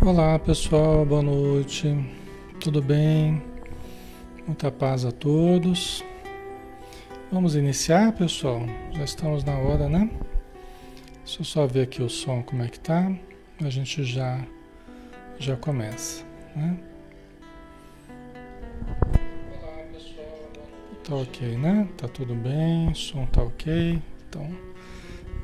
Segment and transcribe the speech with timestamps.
[0.00, 1.92] Olá pessoal, boa noite.
[2.60, 3.42] Tudo bem?
[4.46, 6.04] Muita paz a todos.
[7.32, 8.62] Vamos iniciar, pessoal?
[8.92, 10.08] Já estamos na hora, né?
[11.24, 13.12] Deixa eu só ver aqui o som como é que tá.
[13.60, 14.40] A gente já
[15.36, 16.78] já começa, né?
[19.60, 20.48] Olá pessoal,
[21.02, 21.88] Tá ok, né?
[21.96, 24.00] Tá tudo bem, o som tá ok.
[24.28, 24.48] Então,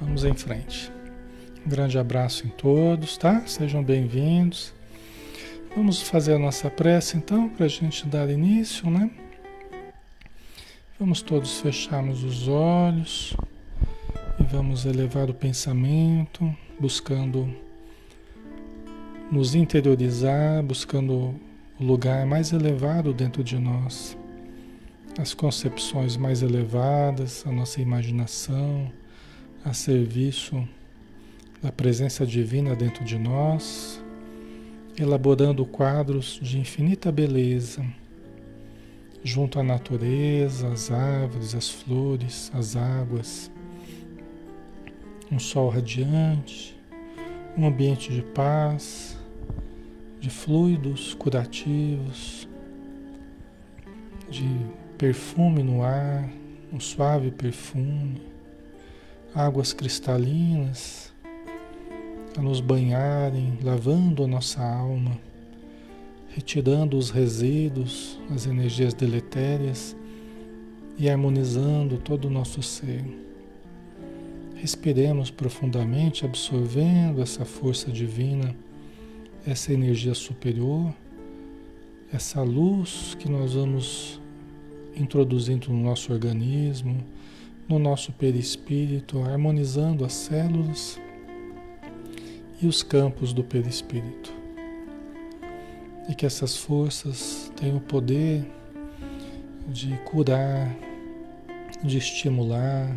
[0.00, 0.93] vamos em frente.
[1.66, 3.42] Grande abraço em todos, tá?
[3.46, 4.74] Sejam bem-vindos.
[5.74, 9.10] Vamos fazer a nossa prece então, para a gente dar início, né?
[11.00, 13.34] Vamos todos fecharmos os olhos
[14.38, 17.48] e vamos elevar o pensamento, buscando
[19.32, 21.34] nos interiorizar, buscando
[21.80, 24.18] o lugar mais elevado dentro de nós,
[25.18, 28.92] as concepções mais elevadas, a nossa imaginação
[29.64, 30.68] a serviço
[31.64, 33.98] da presença divina dentro de nós,
[34.98, 37.82] elaborando quadros de infinita beleza,
[39.22, 43.50] junto à natureza, às árvores, às flores, às águas,
[45.32, 46.78] um sol radiante,
[47.56, 49.18] um ambiente de paz,
[50.20, 52.46] de fluidos curativos,
[54.28, 54.46] de
[54.98, 56.28] perfume no ar,
[56.70, 58.20] um suave perfume,
[59.34, 61.13] águas cristalinas
[62.36, 65.18] a nos banharem, lavando a nossa alma,
[66.28, 69.96] retirando os resíduos, as energias deletérias
[70.98, 73.04] e harmonizando todo o nosso ser.
[74.56, 78.54] Respiremos profundamente, absorvendo essa força divina,
[79.46, 80.92] essa energia superior,
[82.12, 84.20] essa luz que nós vamos
[84.96, 86.96] introduzindo no nosso organismo,
[87.68, 91.00] no nosso perispírito, harmonizando as células
[92.64, 94.32] e os campos do perispírito.
[96.08, 98.50] E que essas forças tenham o poder
[99.68, 100.74] de curar,
[101.82, 102.96] de estimular,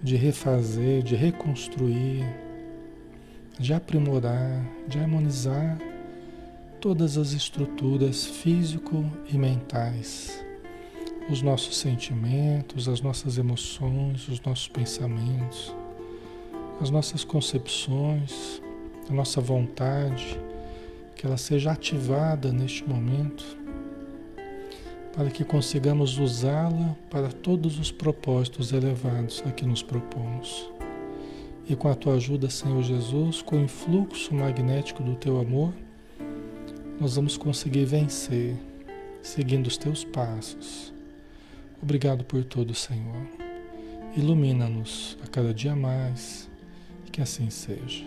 [0.00, 2.24] de refazer, de reconstruir,
[3.58, 5.76] de aprimorar, de harmonizar
[6.80, 10.44] todas as estruturas físico e mentais,
[11.28, 15.74] os nossos sentimentos, as nossas emoções, os nossos pensamentos
[16.80, 18.62] as nossas concepções,
[19.08, 20.40] a nossa vontade,
[21.14, 23.44] que ela seja ativada neste momento,
[25.14, 30.70] para que consigamos usá-la para todos os propósitos elevados a que nos propomos.
[31.68, 35.74] E com a tua ajuda, Senhor Jesus, com o influxo magnético do teu amor,
[36.98, 38.56] nós vamos conseguir vencer,
[39.22, 40.92] seguindo os teus passos.
[41.82, 43.26] Obrigado por tudo, Senhor.
[44.16, 46.49] Ilumina-nos a cada dia mais
[47.20, 48.04] que assim seja.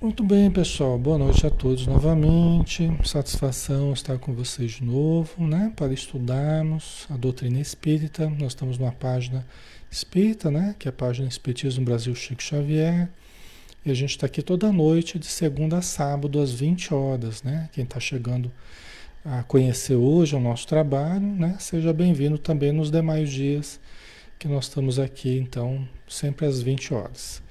[0.00, 0.98] Muito bem, pessoal.
[0.98, 2.88] Boa noite a todos novamente.
[3.04, 5.70] Satisfação estar com vocês de novo, né?
[5.76, 8.30] Para estudarmos a doutrina espírita.
[8.30, 9.44] Nós estamos numa página
[9.90, 10.74] espírita, né?
[10.78, 13.10] Que é a página Espiritismo Brasil Chico Xavier.
[13.84, 17.68] E a gente está aqui toda noite, de segunda a sábado, às 20 horas, né?
[17.72, 18.50] Quem está chegando
[19.24, 21.56] a conhecer hoje o nosso trabalho, né?
[21.58, 23.80] Seja bem-vindo também nos demais dias
[24.38, 27.42] que nós estamos aqui, então, sempre às 20 horas.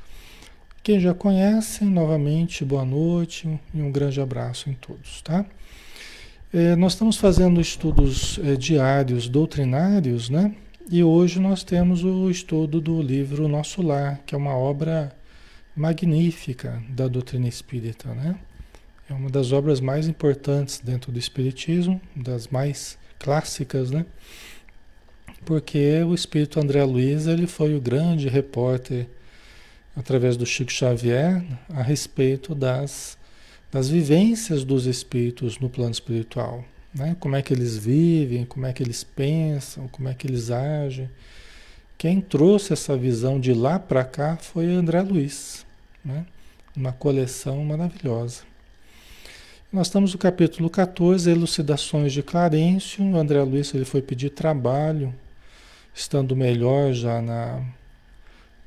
[0.81, 5.45] Quem já conhece, novamente, boa noite e um grande abraço em todos, tá?
[6.53, 10.55] É, nós estamos fazendo estudos é, diários doutrinários, né?
[10.89, 15.13] E hoje nós temos o estudo do livro Nosso Lar, que é uma obra
[15.75, 18.37] magnífica da doutrina espírita, né?
[19.09, 24.05] É uma das obras mais importantes dentro do Espiritismo, das mais clássicas, né?
[25.45, 29.07] Porque o Espírito André Luiz ele foi o grande repórter,
[29.95, 33.17] através do Chico Xavier, a respeito das,
[33.71, 36.65] das vivências dos espíritos no plano espiritual.
[36.93, 37.15] Né?
[37.19, 41.09] Como é que eles vivem, como é que eles pensam, como é que eles agem.
[41.97, 45.65] Quem trouxe essa visão de lá para cá foi André Luiz,
[46.03, 46.25] né?
[46.75, 48.43] uma coleção maravilhosa.
[49.69, 53.03] Nós estamos no capítulo 14, Elucidações de Clarencio.
[53.03, 55.13] O André Luiz ele foi pedir trabalho,
[55.93, 57.61] estando melhor já na,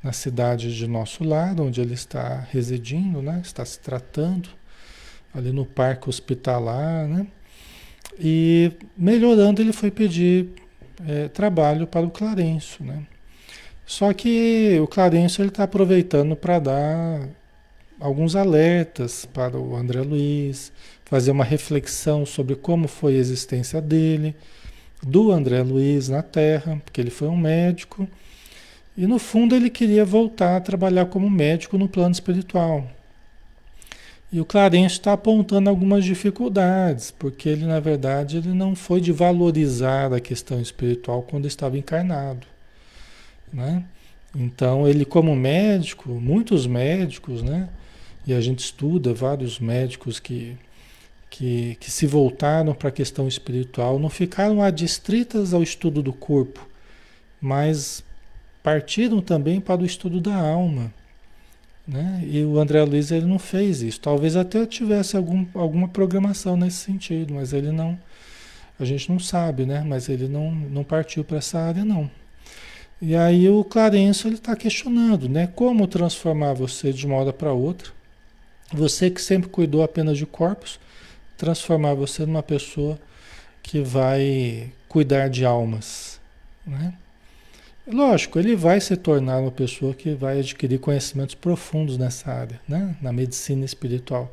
[0.03, 3.41] na cidade de nosso lar, onde ele está residindo, né?
[3.43, 4.51] está se tratando,
[5.35, 7.09] ali no parque hospitalar.
[7.09, 7.27] Né?
[8.19, 10.51] E melhorando, ele foi pedir
[11.09, 12.85] é, trabalho para o Clarencio.
[12.85, 13.07] Né?
[13.87, 17.40] Só que o Clarencio está aproveitando para dar
[18.01, 20.73] alguns alertas para o André Luiz,
[21.05, 24.35] fazer uma reflexão sobre como foi a existência dele,
[25.03, 28.09] do André Luiz na Terra, porque ele foi um médico
[28.97, 32.87] E no fundo ele queria voltar a trabalhar como médico no plano espiritual.
[34.33, 39.11] E o Clarence está apontando algumas dificuldades, porque ele, na verdade, ele não foi de
[39.11, 42.47] valorizar a questão espiritual quando estava encarnado.
[43.53, 43.83] Né?
[44.35, 47.69] Então, ele como médico, muitos médicos, né?
[48.27, 50.57] E a gente estuda vários médicos que,
[51.29, 56.69] que, que se voltaram para a questão espiritual, não ficaram adstritas ao estudo do corpo,
[57.41, 58.05] mas
[58.63, 60.93] partiram também para o estudo da alma.
[61.87, 62.23] Né?
[62.25, 64.01] E o André Luiz ele não fez isso.
[64.01, 67.99] Talvez até tivesse algum, alguma programação nesse sentido, mas ele não.
[68.79, 69.83] A gente não sabe, né?
[69.87, 72.11] Mas ele não, não partiu para essa área, não.
[73.03, 75.49] E aí o Clarencio ele está questionando, né?
[75.49, 77.91] Como transformar você de uma hora para outra?
[78.73, 80.79] Você que sempre cuidou apenas de corpos,
[81.37, 82.99] transformar você numa pessoa
[83.63, 86.21] que vai cuidar de almas,
[86.67, 86.95] né?
[87.87, 92.95] Lógico, ele vai se tornar uma pessoa que vai adquirir conhecimentos profundos nessa área, né?
[93.03, 94.33] na medicina espiritual.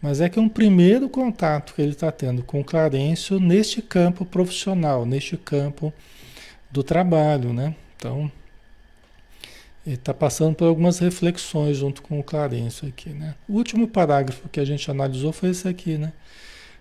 [0.00, 4.24] Mas é que é um primeiro contato que ele está tendo com Clarencio neste campo
[4.24, 5.92] profissional, neste campo
[6.70, 7.52] do trabalho.
[7.52, 7.74] Né?
[7.96, 8.30] Então,
[9.86, 13.10] ele está passando por algumas reflexões junto com o Clarencio aqui.
[13.10, 13.34] Né?
[13.48, 15.98] O último parágrafo que a gente analisou foi esse aqui.
[15.98, 16.12] Né?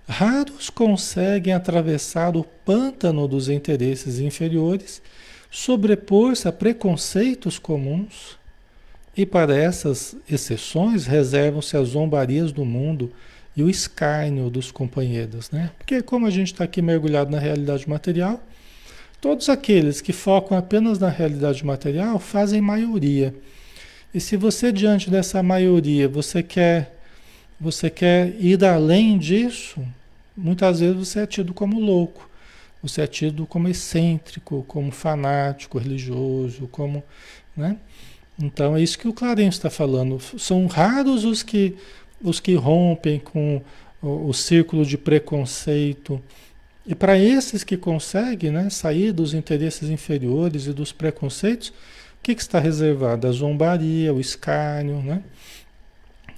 [0.07, 5.01] Raros conseguem atravessar o pântano dos interesses inferiores
[5.49, 8.39] sobrepor-se a preconceitos comuns,
[9.15, 13.11] e para essas exceções reservam-se as zombarias do mundo
[13.55, 15.71] e o escárnio dos companheiros, né?
[15.77, 18.41] Porque como a gente está aqui mergulhado na realidade material,
[19.21, 23.33] todos aqueles que focam apenas na realidade material fazem maioria.
[24.13, 26.97] E se você diante dessa maioria você quer
[27.61, 29.79] você quer ir além disso,
[30.35, 32.27] muitas vezes você é tido como louco.
[32.81, 37.03] Você é tido como excêntrico, como fanático religioso, como.
[37.55, 37.77] Né?
[38.39, 40.19] Então é isso que o Clarence está falando.
[40.39, 41.75] São raros os que,
[42.19, 43.61] os que rompem com
[44.01, 46.19] o, o círculo de preconceito.
[46.85, 52.35] E para esses que conseguem né, sair dos interesses inferiores e dos preconceitos, o que,
[52.35, 53.27] que está reservado?
[53.27, 55.21] A zombaria, o escárnio, né?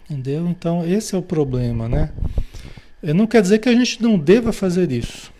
[0.09, 0.47] Entendeu?
[0.47, 2.11] Então esse é o problema, né?
[3.01, 5.31] Não quer dizer que a gente não deva fazer isso.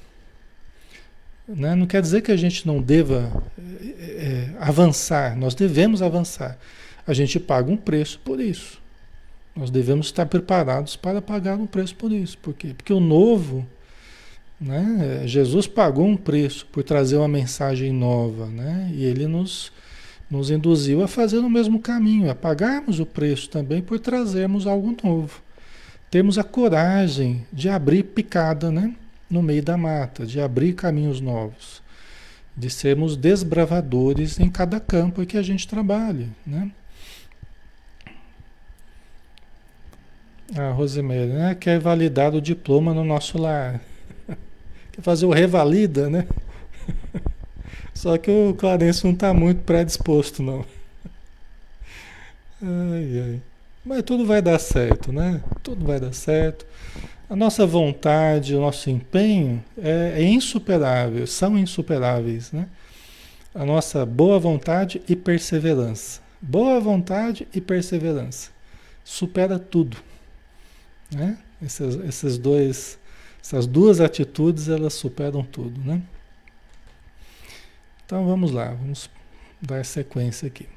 [1.48, 1.76] Né?
[1.76, 6.58] Não quer dizer que a gente não deva é, é, avançar, nós devemos avançar.
[7.06, 8.82] A gente paga um preço por isso.
[9.56, 12.38] Nós devemos estar preparados para pagar um preço por isso.
[12.38, 12.74] Por quê?
[12.76, 13.66] Porque o novo,
[14.60, 15.24] né?
[15.26, 18.90] Jesus pagou um preço por trazer uma mensagem nova, né?
[18.94, 19.72] e ele nos,
[20.30, 24.96] nos induziu a fazer o mesmo caminho, a pagarmos o preço também por trazermos algo
[25.04, 25.42] novo.
[26.10, 28.94] Temos a coragem de abrir picada, né?
[29.34, 31.82] no meio da mata, de abrir caminhos novos,
[32.56, 36.70] de sermos desbravadores em cada campo que a gente trabalhe, né?
[40.56, 41.56] A Rosemary, né?
[41.56, 43.82] Quer validar o diploma no nosso lar.
[45.04, 46.26] Fazer o revalida, né?
[47.94, 50.66] Só que o Clarence não está muito predisposto, não.
[52.62, 53.42] Ai, ai.
[53.86, 55.44] Mas tudo vai dar certo, né?
[55.62, 56.66] Tudo vai dar certo.
[57.30, 62.68] A nossa vontade, o nosso empenho é, é insuperável, são insuperáveis, né?
[63.54, 66.22] A nossa boa vontade e perseverança.
[66.42, 68.52] Boa vontade e perseverança.
[69.04, 69.98] Supera tudo.
[71.12, 71.38] Né?
[71.62, 72.98] Esses, esses dois,
[73.44, 76.02] essas duas atitudes, elas superam tudo, né?
[78.06, 79.10] Então vamos lá, vamos
[79.62, 80.68] dar sequência aqui.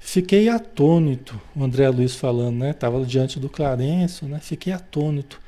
[0.00, 2.70] Fiquei atônito, o André Luiz falando, né?
[2.70, 4.38] Estava diante do Clarencio, né?
[4.40, 5.40] Fiquei atônito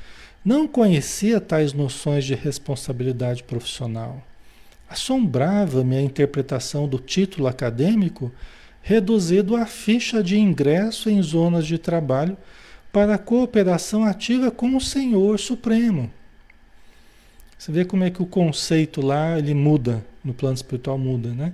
[0.45, 4.23] não conhecia tais noções de responsabilidade profissional.
[4.89, 8.33] Assombrava-me a interpretação do título acadêmico
[8.83, 12.39] reduzido à ficha de ingresso em zonas de trabalho
[12.91, 16.11] para cooperação ativa com o Senhor Supremo.
[17.61, 21.53] Você vê como é que o conceito lá ele muda, no plano espiritual muda, né?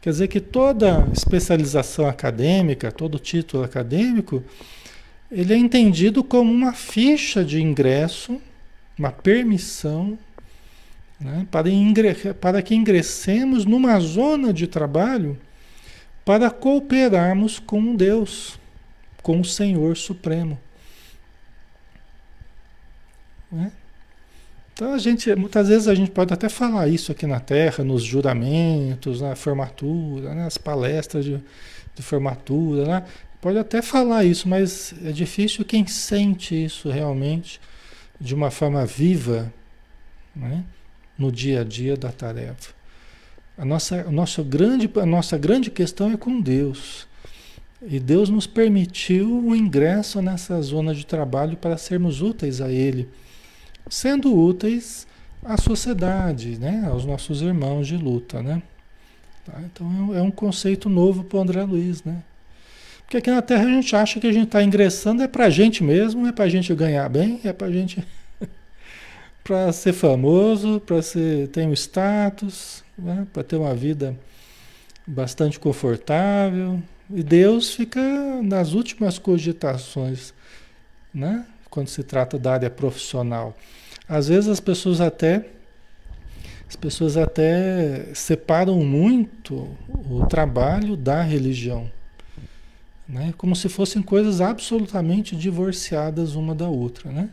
[0.00, 4.42] Quer dizer que toda especialização acadêmica, todo título acadêmico,
[5.30, 8.40] ele é entendido como uma ficha de ingresso,
[8.98, 10.18] uma permissão,
[11.20, 11.68] né, para,
[12.40, 15.38] para que ingressemos numa zona de trabalho
[16.24, 18.58] para cooperarmos com Deus,
[19.22, 20.58] com o Senhor Supremo.
[23.52, 23.70] Né?
[24.76, 28.02] Então a gente, muitas vezes a gente pode até falar isso aqui na Terra, nos
[28.02, 31.40] juramentos, na formatura, nas palestras de,
[31.94, 33.02] de formatura, né?
[33.40, 37.58] Pode até falar isso, mas é difícil quem sente isso realmente
[38.20, 39.50] de uma forma viva
[40.34, 40.62] né?
[41.16, 42.74] no dia a dia da tarefa.
[43.56, 47.08] A nossa, a nossa, grande, a nossa grande questão é com Deus.
[47.80, 53.08] E Deus nos permitiu o ingresso nessa zona de trabalho para sermos úteis a Ele,
[53.88, 55.06] sendo úteis
[55.44, 56.84] à sociedade, né?
[56.88, 58.42] aos nossos irmãos de luta.
[58.42, 58.62] Né?
[59.44, 59.60] Tá?
[59.64, 62.02] Então é um conceito novo para o André Luiz.
[62.02, 62.22] Né?
[63.02, 65.50] Porque aqui na Terra a gente acha que a gente está ingressando é para a
[65.50, 68.04] gente mesmo, é para a gente ganhar bem, é para a gente.
[69.44, 71.00] para ser famoso, para
[71.52, 73.26] ter um status, né?
[73.32, 74.18] para ter uma vida
[75.06, 76.82] bastante confortável.
[77.08, 78.00] E Deus fica
[78.42, 80.34] nas últimas cogitações,
[81.14, 81.46] né?
[81.76, 83.54] Quando se trata da área profissional.
[84.08, 85.44] Às vezes as pessoas até
[86.66, 89.68] as pessoas até separam muito
[90.10, 91.88] o trabalho da religião
[93.08, 93.32] né?
[93.36, 97.10] como se fossem coisas absolutamente divorciadas uma da outra.
[97.10, 97.28] Né?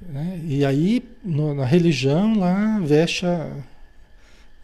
[0.00, 0.40] Né?
[0.44, 3.50] E aí, no, na religião, lá veste a,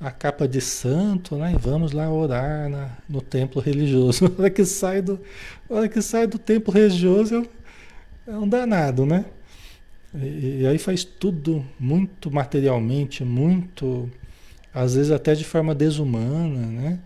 [0.00, 1.52] a, capa de santo, né?
[1.54, 4.26] e vamos lá orar na, no templo religioso.
[4.38, 5.18] A hora que sai do,
[5.68, 7.46] hora que sai do templo religioso
[8.26, 9.24] é um danado, né?
[10.14, 14.10] E, e aí faz tudo muito materialmente, muito,
[14.74, 16.98] às vezes até de forma desumana, né?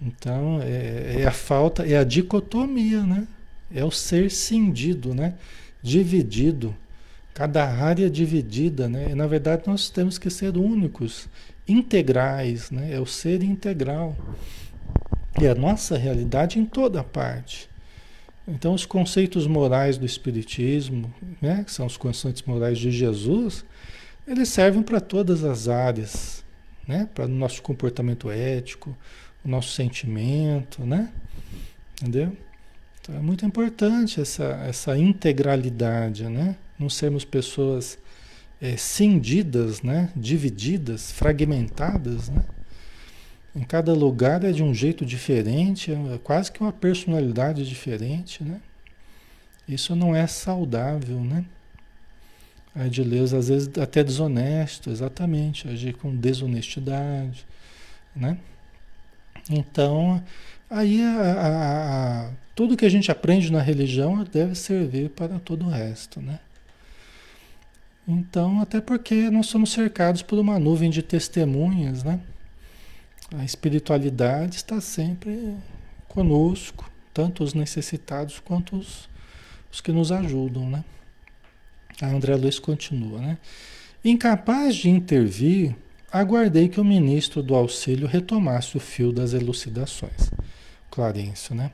[0.00, 3.26] Então, é, é, a falta, é a dicotomia, né?
[3.74, 5.34] É o ser cindido, né?
[5.82, 6.74] Dividido.
[7.32, 9.08] Cada área dividida, né?
[9.10, 11.28] E, na verdade, nós temos que ser únicos,
[11.66, 12.92] integrais, né?
[12.92, 14.16] É o ser integral.
[15.40, 17.68] E a nossa realidade em toda parte.
[18.46, 21.64] Então, os conceitos morais do Espiritismo, né?
[21.64, 23.64] Que são os conceitos morais de Jesus,
[24.26, 26.44] eles servem para todas as áreas,
[26.86, 27.08] né?
[27.14, 28.96] Para o nosso comportamento ético,
[29.44, 31.10] o nosso sentimento, né?
[32.00, 32.36] Entendeu?
[33.00, 36.56] Então é muito importante essa, essa integralidade, né?
[36.78, 37.98] Não sermos pessoas
[38.60, 40.10] é, cindidas, né?
[40.14, 42.44] Divididas, fragmentadas, né?
[43.54, 48.60] Em cada lugar é de um jeito diferente, é quase que uma personalidade diferente, né?
[49.68, 51.44] Isso não é saudável, né?
[52.74, 57.46] A Edileuza, às vezes até desonesto, exatamente, agir com desonestidade,
[58.14, 58.38] né?
[59.48, 60.22] Então,
[60.68, 65.66] aí a, a, a, tudo que a gente aprende na religião deve servir para todo
[65.66, 66.40] o resto, né?
[68.06, 72.20] Então, até porque nós somos cercados por uma nuvem de testemunhas, né?
[73.32, 75.54] A espiritualidade está sempre
[76.08, 79.08] conosco, tanto os necessitados quanto os,
[79.72, 80.84] os que nos ajudam, né?
[82.00, 83.38] A André Luiz continua, né?
[84.04, 85.74] Incapaz de intervir
[86.14, 90.30] Aguardei que o ministro do auxílio retomasse o fio das elucidações.
[90.88, 91.72] Clarencio, né?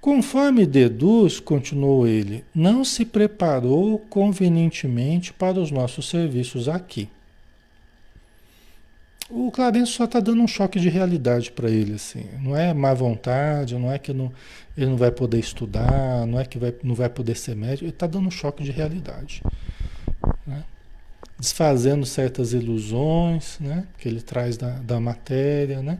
[0.00, 7.08] Conforme deduz, continuou ele, não se preparou convenientemente para os nossos serviços aqui.
[9.30, 12.26] O Clarencio só está dando um choque de realidade para ele, assim.
[12.42, 14.32] Não é má vontade, não é que não,
[14.76, 17.90] ele não vai poder estudar, não é que vai, não vai poder ser médico, ele
[17.90, 19.42] está dando um choque de realidade.
[20.46, 20.64] Né?
[21.40, 25.82] desfazendo certas ilusões né, que ele traz da, da matéria.
[25.82, 25.98] Né?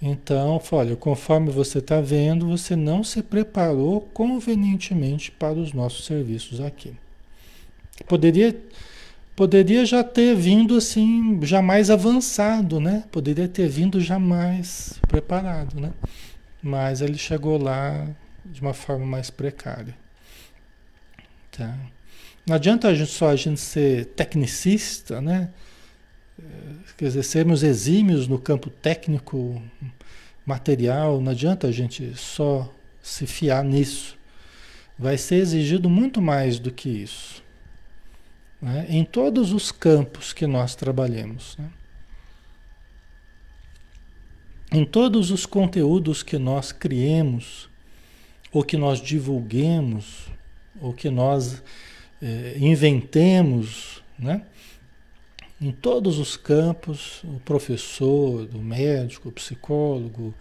[0.00, 6.60] Então, olha, conforme você está vendo, você não se preparou convenientemente para os nossos serviços
[6.60, 6.94] aqui.
[8.08, 8.58] Poderia,
[9.34, 13.04] poderia já ter vindo assim, jamais avançado, né?
[13.10, 15.92] Poderia ter vindo jamais preparado, né?
[16.62, 18.06] Mas ele chegou lá
[18.44, 19.96] de uma forma mais precária.
[21.50, 21.76] Tá?
[22.46, 25.50] Não adianta a gente, só a gente ser tecnicista, né?
[26.38, 26.44] É,
[26.96, 29.62] quer dizer, sermos exímios no campo técnico,
[30.44, 32.72] material, não adianta a gente só
[33.02, 34.16] se fiar nisso.
[34.98, 37.41] Vai ser exigido muito mais do que isso.
[38.62, 38.86] Né?
[38.88, 41.56] Em todos os campos que nós trabalhemos.
[41.58, 41.68] Né?
[44.70, 47.68] Em todos os conteúdos que nós criemos,
[48.52, 50.28] ou que nós divulguemos,
[50.80, 51.62] ou que nós
[52.22, 54.42] é, inventemos, né?
[55.60, 60.34] Em todos os campos, o professor, o médico, o psicólogo,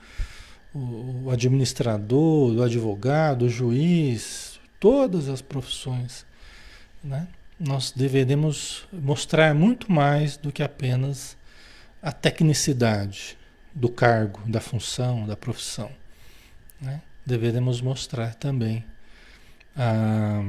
[0.73, 6.25] o, o administrador, o advogado, o juiz, todas as profissões,
[7.03, 7.27] né?
[7.63, 11.37] Nós deveremos mostrar muito mais do que apenas
[12.01, 13.37] a tecnicidade
[13.71, 15.91] do cargo, da função, da profissão.
[16.81, 17.03] Né?
[17.23, 18.83] Deveremos mostrar também
[19.77, 20.43] a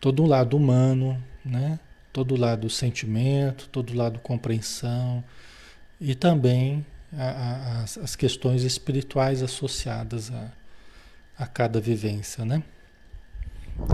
[0.00, 1.78] todo o lado humano, né?
[2.14, 5.22] todo o lado sentimento, todo o lado compreensão
[6.00, 10.50] e também a, a, as, as, questões espirituais associadas a,
[11.36, 12.62] a cada vivência, né?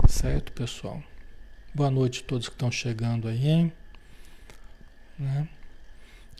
[0.07, 1.03] Certo, pessoal?
[1.75, 3.69] Boa noite a todos que estão chegando aí,
[5.19, 5.45] né?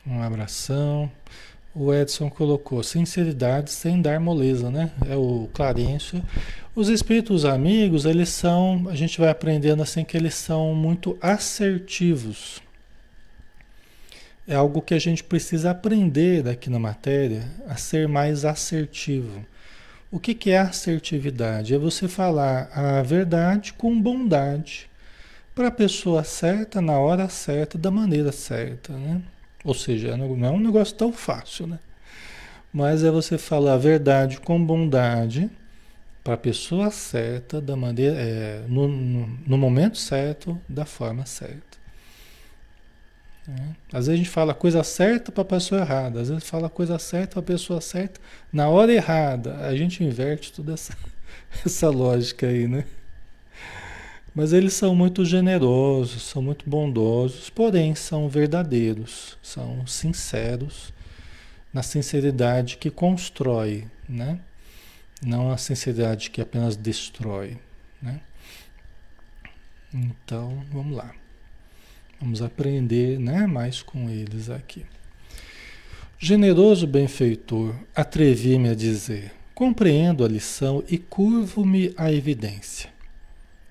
[0.08, 1.12] Um abração.
[1.76, 4.94] O Edson colocou sinceridade sem dar moleza, né?
[5.10, 6.24] É o Clarencio.
[6.74, 12.62] Os espíritos amigos, eles são, a gente vai aprendendo assim que eles são muito assertivos.
[14.48, 19.46] É algo que a gente precisa aprender daqui na matéria, a ser mais assertivo.
[20.10, 21.76] O que, que é assertividade?
[21.76, 24.88] É você falar a verdade com bondade
[25.56, 29.22] para a pessoa certa, na hora certa, da maneira certa, né?
[29.64, 31.80] Ou seja, não é um negócio tão fácil, né?
[32.72, 35.50] Mas é você falar a verdade com bondade
[36.22, 41.78] para a pessoa certa, da maneira, é, no, no, no, momento certo, da forma certa.
[43.48, 43.62] É.
[43.94, 46.68] Às vezes a gente fala a coisa certa para a pessoa errada, às vezes fala
[46.68, 48.20] a coisa certa para a pessoa certa
[48.52, 49.56] na hora errada.
[49.60, 50.98] A gente inverte toda essa,
[51.66, 52.84] essa lógica aí, né?
[54.36, 60.94] Mas eles são muito generosos, são muito bondosos, porém são verdadeiros, são sinceros,
[61.74, 64.42] na sinceridade que constrói, né?
[65.26, 67.58] Não a sinceridade que apenas destrói,
[68.02, 68.20] né?
[69.94, 71.16] Então, vamos lá.
[72.20, 74.86] Vamos aprender, né, mais com eles aqui.
[76.20, 82.95] Generoso benfeitor, atrevi-me a dizer: compreendo a lição e curvo-me à evidência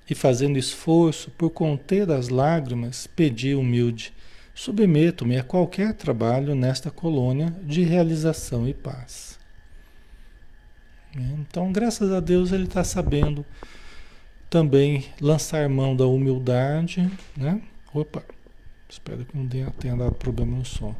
[0.08, 4.12] e fazendo esforço por conter as lágrimas, pedi humilde:
[4.54, 9.38] submeto-me a qualquer trabalho nesta colônia de realização e paz.
[11.16, 13.46] Então, graças a Deus, ele está sabendo
[14.50, 17.60] também lançar mão da humildade, né?
[17.92, 18.22] Opa,
[18.88, 20.94] espero que não tenha dado problema no som.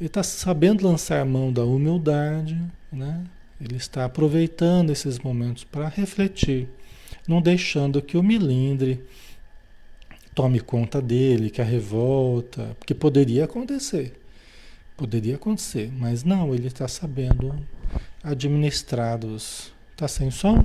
[0.00, 2.60] Ele está sabendo lançar mão da humildade,
[2.92, 3.24] né?
[3.60, 6.68] Ele está aproveitando esses momentos para refletir
[7.26, 9.04] não deixando que o milindre
[10.34, 14.20] tome conta dele, que a revolta, porque poderia acontecer.
[14.96, 17.56] Poderia acontecer, mas não, ele está sabendo
[18.22, 19.72] administrar os.
[19.96, 20.64] Tá sem som?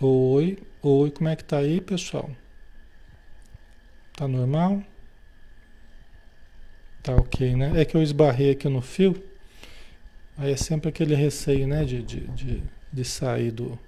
[0.00, 2.30] Oi, oi, como é que tá aí, pessoal?
[4.14, 4.82] Tá normal?
[7.02, 7.80] Tá ok, né?
[7.80, 9.22] É que eu esbarrei aqui no fio.
[10.36, 11.84] Aí é sempre aquele receio, né?
[11.84, 12.62] De, de, de
[12.96, 13.78] de sair do,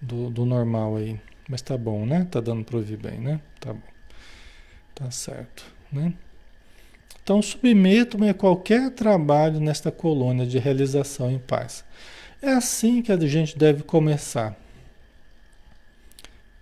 [0.00, 1.18] do, do, normal aí.
[1.48, 2.26] Mas tá bom, né?
[2.30, 3.40] Tá dando para ouvir bem, né?
[3.58, 3.80] Tá bom.
[4.94, 6.12] Tá certo, né?
[7.22, 11.84] Então submeto-me a qualquer trabalho nesta colônia de realização em paz.
[12.42, 14.54] É assim que a gente deve começar.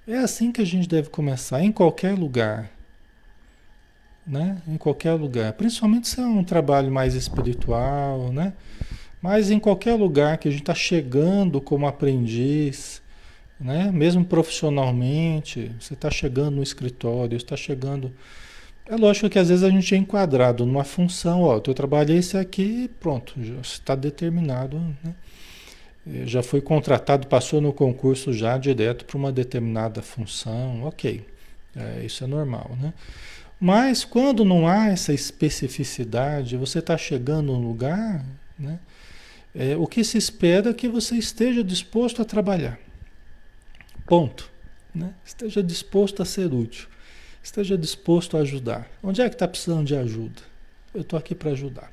[0.06, 2.70] É assim que a gente deve começar, em qualquer lugar.
[4.26, 4.62] Né?
[4.66, 5.52] Em qualquer lugar.
[5.54, 8.52] Principalmente se é um trabalho mais espiritual, né?
[9.24, 13.00] Mas em qualquer lugar que a gente está chegando como aprendiz,
[13.58, 13.90] né?
[13.90, 18.12] mesmo profissionalmente, você está chegando no escritório, está chegando.
[18.86, 22.12] É lógico que às vezes a gente é enquadrado numa função, ó, o teu trabalho
[22.12, 25.14] é esse aqui, pronto, já está determinado, né?
[26.06, 31.26] Eh, já foi contratado, passou no concurso já direto para uma determinada função, ok,
[31.74, 32.92] é, isso é normal, né?
[33.58, 38.22] Mas quando não há essa especificidade, você está chegando num lugar,
[38.58, 38.78] né?
[39.54, 42.78] É, o que se espera é que você esteja disposto a trabalhar.
[44.06, 44.50] Ponto.
[44.94, 45.14] Né?
[45.24, 46.88] Esteja disposto a ser útil.
[47.42, 48.88] Esteja disposto a ajudar.
[49.02, 50.42] Onde é que está precisando de ajuda?
[50.92, 51.92] Eu estou aqui para ajudar.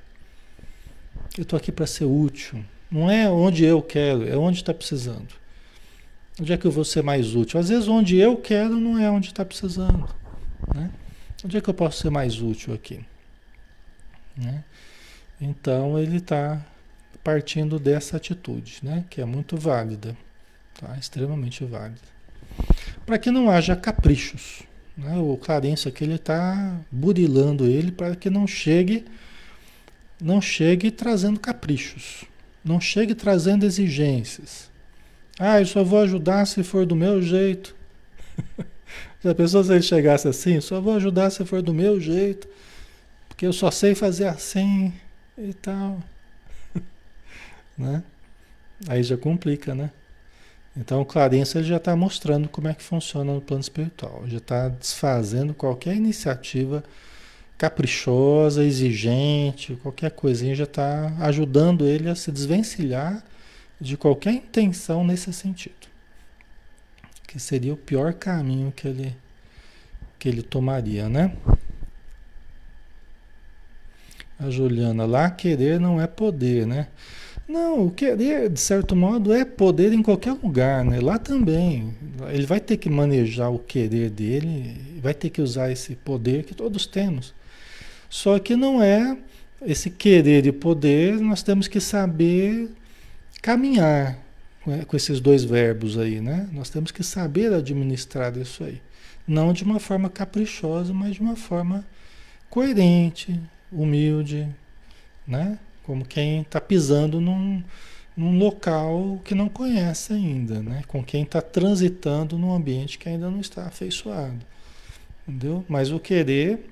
[1.38, 2.63] Eu estou aqui para ser útil.
[2.89, 5.34] Não é onde eu quero, é onde está precisando.
[6.39, 7.60] Onde é que eu vou ser mais útil?
[7.60, 10.10] Às vezes onde eu quero não é onde está precisando.
[10.74, 10.91] Né?
[11.43, 13.06] Onde é que eu posso ser mais útil aqui?
[14.36, 14.63] Né?
[15.39, 16.65] Então ele está
[17.24, 19.06] partindo dessa atitude, né?
[19.10, 20.18] que é muito válida,
[20.80, 20.96] tá?
[20.98, 22.00] extremamente válida.
[23.06, 24.64] Para que não haja caprichos.
[24.98, 25.18] Né?
[25.18, 29.06] O Clarence aqui está burilando ele para que não chegue,
[30.22, 32.26] não chegue trazendo caprichos,
[32.64, 34.70] não chegue trazendo exigências.
[35.40, 37.76] Ah, eu só vou ajudar se for do meu jeito.
[39.22, 42.48] se a pessoa se ele chegasse assim, só vou ajudar se for do meu jeito,
[43.28, 44.94] porque eu só sei fazer assim
[45.38, 46.02] e tal
[47.82, 48.04] né?
[48.88, 49.91] Aí já complica, né?
[50.76, 54.70] Então o Clarence já está mostrando como é que funciona no plano espiritual, já está
[54.70, 56.84] desfazendo qualquer iniciativa
[57.58, 63.24] caprichosa, exigente, qualquer coisinha já está ajudando ele a se desvencilhar
[63.80, 65.88] de qualquer intenção nesse sentido,
[67.28, 69.15] que seria o pior caminho que ele
[70.17, 71.36] que ele tomaria, né?
[74.39, 76.88] A Juliana lá querer não é poder, né?
[77.52, 81.02] Não, o querer, de certo modo, é poder em qualquer lugar, né?
[81.02, 81.94] Lá também.
[82.30, 86.56] Ele vai ter que manejar o querer dele, vai ter que usar esse poder que
[86.56, 87.34] todos temos.
[88.10, 89.18] Só que não é
[89.64, 92.70] esse querer e poder, nós temos que saber
[93.42, 94.18] caminhar
[94.88, 96.48] com esses dois verbos aí, né?
[96.54, 98.82] Nós temos que saber administrar isso aí.
[99.28, 101.86] Não de uma forma caprichosa, mas de uma forma
[102.50, 103.38] coerente,
[103.70, 104.48] humilde,
[105.28, 105.60] né?
[105.84, 107.63] Como quem está pisando num,
[108.15, 110.84] num local que não conhece ainda, né?
[110.88, 114.39] Com quem está transitando num ambiente que ainda não está afeiçoado.
[115.28, 115.65] Entendeu?
[115.67, 116.70] Mas o querer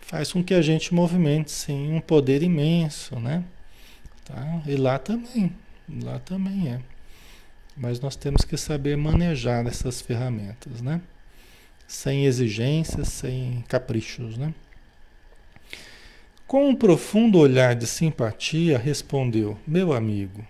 [0.00, 3.44] faz com que a gente movimente, sim, um poder imenso, né?
[4.24, 4.62] Tá?
[4.66, 5.52] E lá também,
[6.02, 6.80] lá também é.
[7.76, 11.00] Mas nós temos que saber manejar essas ferramentas, né?
[11.86, 14.54] Sem exigências, sem caprichos, né?
[16.46, 20.46] Com um profundo olhar de simpatia, respondeu: Meu amigo,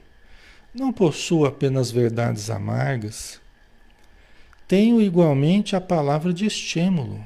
[0.75, 3.41] não possuo apenas verdades amargas.
[4.69, 7.25] Tenho igualmente a palavra de estímulo.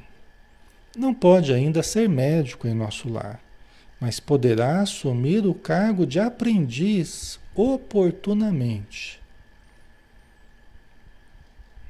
[0.96, 3.40] Não pode ainda ser médico em nosso lar,
[3.98, 9.20] mas poderá assumir o cargo de aprendiz oportunamente.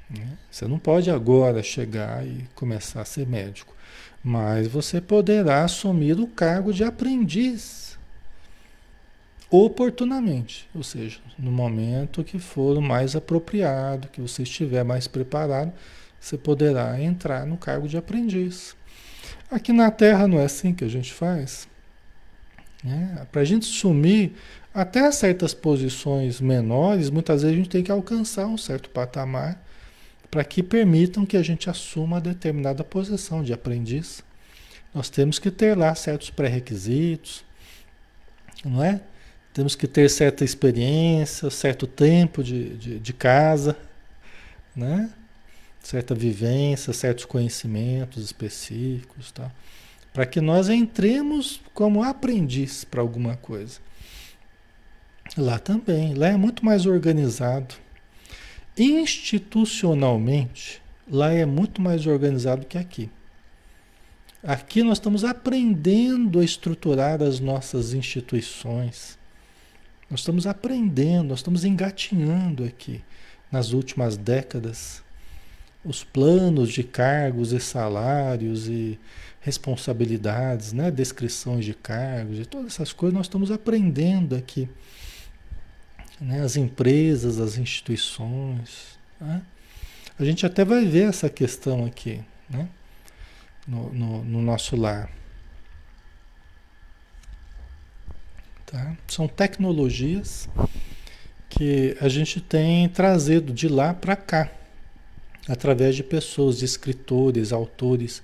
[0.08, 0.38] Né?
[0.50, 3.74] Você não pode agora chegar e começar a ser médico.
[4.22, 7.98] Mas você poderá assumir o cargo de aprendiz
[9.50, 15.72] oportunamente, ou seja, no momento que for mais apropriado, que você estiver mais preparado,
[16.20, 18.76] você poderá entrar no cargo de aprendiz.
[19.50, 21.66] Aqui na Terra não é assim que a gente faz.
[22.84, 23.26] Né?
[23.32, 24.32] Para a gente sumir
[24.72, 29.60] até certas posições menores, muitas vezes a gente tem que alcançar um certo patamar
[30.30, 34.22] para que permitam que a gente assuma determinada posição de aprendiz.
[34.94, 37.44] Nós temos que ter lá certos pré-requisitos,
[38.64, 39.00] não é?
[39.52, 43.76] Temos que ter certa experiência, certo tempo de, de, de casa,
[44.76, 45.10] né?
[45.80, 49.50] certa vivência, certos conhecimentos específicos, tá?
[50.12, 53.80] para que nós entremos como aprendiz para alguma coisa.
[55.36, 57.74] Lá também, lá é muito mais organizado.
[58.82, 63.10] Institucionalmente, lá é muito mais organizado que aqui.
[64.42, 69.18] Aqui nós estamos aprendendo a estruturar as nossas instituições.
[70.08, 73.04] Nós estamos aprendendo, nós estamos engatinhando aqui
[73.52, 75.02] nas últimas décadas
[75.84, 78.98] os planos de cargos e salários e
[79.42, 80.90] responsabilidades, né?
[80.90, 84.70] descrições de cargos e todas essas coisas nós estamos aprendendo aqui
[86.20, 86.42] né?
[86.42, 88.98] as empresas, as instituições.
[89.20, 89.42] Né?
[90.18, 92.68] A gente até vai ver essa questão aqui né?
[93.66, 95.10] no, no, no nosso lar.
[98.66, 98.96] Tá?
[99.08, 100.48] São tecnologias
[101.48, 104.50] que a gente tem trazido de lá para cá,
[105.48, 108.22] através de pessoas, de escritores, autores,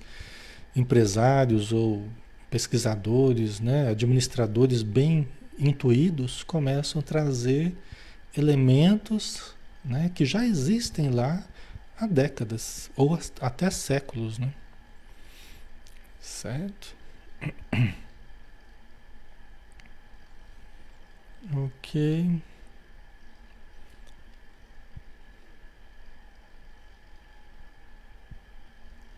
[0.73, 2.07] empresários ou
[2.49, 5.27] pesquisadores, né, administradores bem
[5.59, 7.75] intuídos, começam a trazer
[8.37, 11.43] elementos né, que já existem lá
[11.99, 14.53] há décadas ou até séculos, né?
[16.21, 16.95] Certo?
[21.55, 22.41] Ok.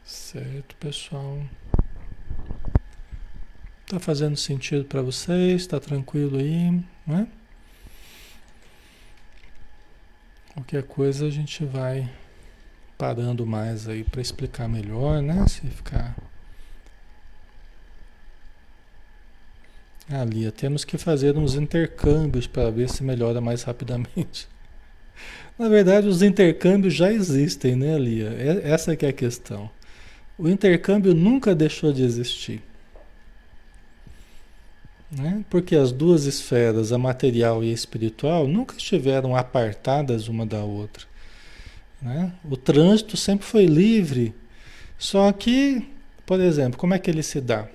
[0.05, 1.39] Certo, pessoal.
[3.87, 5.65] Tá fazendo sentido para vocês?
[5.65, 7.27] Tá tranquilo aí, né?
[10.53, 12.09] Qualquer coisa a gente vai
[12.97, 15.47] parando mais aí para explicar melhor, né?
[15.47, 16.15] Se ficar
[20.11, 24.47] Ali, temos que fazer uns intercâmbios para ver se melhora mais rapidamente.
[25.57, 28.29] Na verdade, os intercâmbios já existem, né, Lia?
[28.29, 29.69] É, essa que é a questão.
[30.35, 32.59] O intercâmbio nunca deixou de existir.
[35.11, 35.43] Né?
[35.49, 41.05] Porque as duas esferas, a material e a espiritual, nunca estiveram apartadas uma da outra.
[42.01, 42.31] Né?
[42.49, 44.33] O trânsito sempre foi livre.
[44.97, 45.87] Só que,
[46.25, 47.67] por exemplo, como é que ele se dá?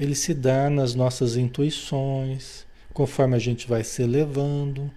[0.00, 4.90] ele se dá nas nossas intuições, conforme a gente vai se elevando,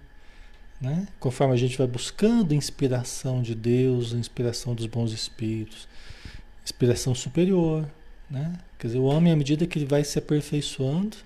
[0.80, 1.06] né?
[1.20, 5.86] conforme a gente vai buscando inspiração de Deus, inspiração dos bons espíritos,
[6.64, 7.86] inspiração superior.
[8.30, 8.58] Né?
[8.78, 11.18] Quer dizer, o homem, à medida que ele vai se aperfeiçoando,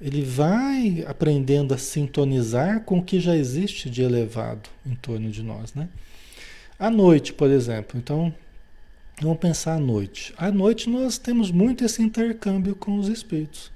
[0.00, 5.42] ele vai aprendendo a sintonizar com o que já existe de elevado em torno de
[5.42, 5.74] nós.
[5.74, 5.88] Né?
[6.78, 8.32] À noite, por exemplo, então
[9.20, 10.34] Vamos pensar à noite.
[10.36, 13.72] À noite nós temos muito esse intercâmbio com os espíritos.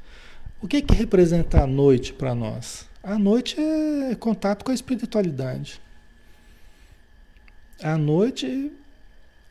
[0.60, 2.86] O que que representa a noite para nós?
[3.02, 5.80] A noite é contato com a espiritualidade.
[7.82, 8.70] A noite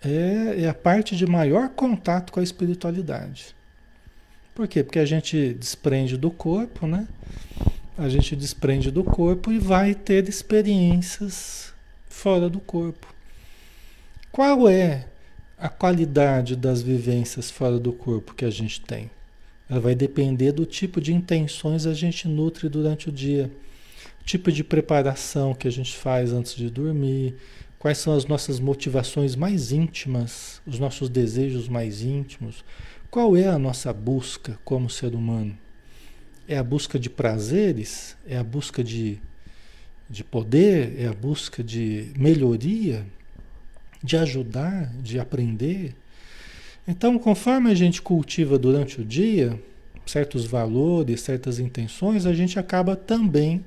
[0.04, 3.56] é, é a parte de maior contato com a espiritualidade.
[4.60, 4.84] Por quê?
[4.84, 7.08] Porque a gente desprende do corpo, né?
[7.98, 11.74] A gente desprende do corpo e vai ter experiências
[12.10, 13.08] fora do corpo.
[14.30, 15.08] Qual é
[15.58, 19.10] a qualidade das vivências fora do corpo que a gente tem?
[19.70, 23.50] Ela vai depender do tipo de intenções a gente nutre durante o dia,
[24.20, 27.34] o tipo de preparação que a gente faz antes de dormir,
[27.80, 32.62] quais são as nossas motivações mais íntimas, os nossos desejos mais íntimos,
[33.10, 35.58] qual é a nossa busca como ser humano?
[36.48, 38.16] É a busca de prazeres?
[38.28, 39.20] É a busca de,
[40.10, 40.96] de poder?
[41.00, 43.06] É a busca de melhoria?
[44.04, 44.92] De ajudar?
[45.02, 45.96] De aprender?
[46.88, 49.60] Então, conforme a gente cultiva durante o dia
[50.06, 53.64] certos valores, certas intenções, a gente acaba também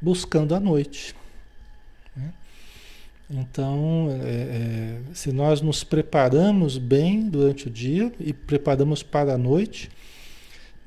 [0.00, 1.14] buscando à noite.
[3.30, 9.38] Então, é, é, se nós nos preparamos bem durante o dia e preparamos para a
[9.38, 9.90] noite,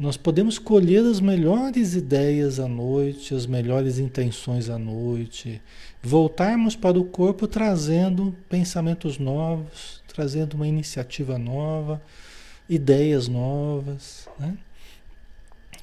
[0.02, 5.62] nós podemos colher as melhores ideias à noite, as melhores intenções à noite,
[6.02, 12.02] voltarmos para o corpo trazendo pensamentos novos, trazendo uma iniciativa nova,
[12.68, 14.58] ideias novas, né?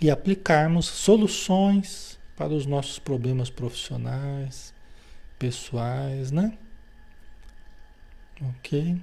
[0.01, 4.73] E aplicarmos soluções para os nossos problemas profissionais,
[5.39, 6.53] pessoais, né?
[8.41, 8.97] Ok?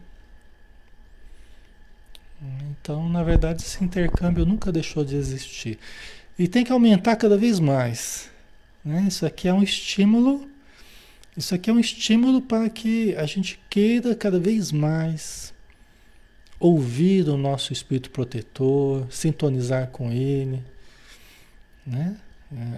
[2.71, 5.79] Então, na verdade, esse intercâmbio nunca deixou de existir.
[6.37, 8.29] E tem que aumentar cada vez mais.
[8.83, 9.05] Né?
[9.07, 10.49] Isso aqui é um estímulo
[11.37, 15.53] isso aqui é um estímulo para que a gente queira cada vez mais
[16.57, 20.63] ouvir o nosso espírito protetor, sintonizar com ele,
[21.85, 22.15] né?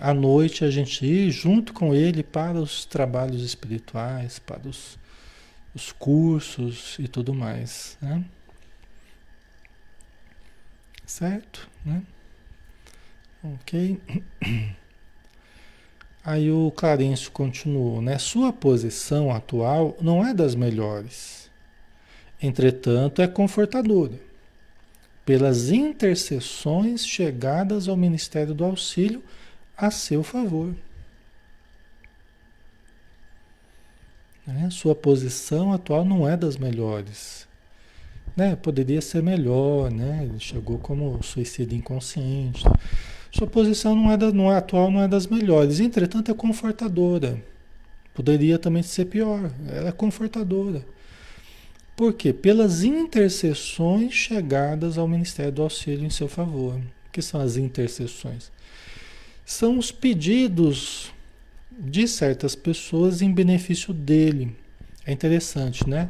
[0.02, 4.98] À noite a gente ir junto com ele para os trabalhos espirituais, para os,
[5.76, 8.24] os cursos e tudo mais, né?
[11.06, 12.02] Certo, né?
[13.44, 14.00] Ok.
[16.26, 18.18] Aí o Clarencio continuou, né?
[18.18, 21.50] Sua posição atual não é das melhores.
[22.42, 24.20] Entretanto, é confortadora.
[25.26, 29.24] Pelas intercessões chegadas ao Ministério do Auxílio
[29.78, 30.74] a seu favor.
[34.46, 34.70] Né?
[34.72, 37.48] Sua posição atual não é das melhores.
[38.36, 38.56] Né?
[38.56, 40.24] Poderia ser melhor, né?
[40.24, 42.64] Ele chegou como suicídio inconsciente.
[43.32, 45.80] Sua posição não é, da, não é atual, não é das melhores.
[45.80, 47.44] Entretanto, é confortadora.
[48.14, 49.52] Poderia também ser pior.
[49.68, 50.84] Ela é confortadora.
[51.96, 52.32] Por quê?
[52.32, 56.76] Pelas intercessões chegadas ao Ministério do Auxílio em seu favor.
[56.76, 58.52] O que são as intercessões?
[59.48, 61.12] São os pedidos
[61.72, 64.54] de certas pessoas em benefício dele.
[65.06, 66.10] É interessante, né?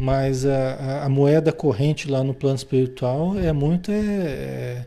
[0.00, 4.86] Mas a, a, moeda corrente lá no plano espiritual é muito é, é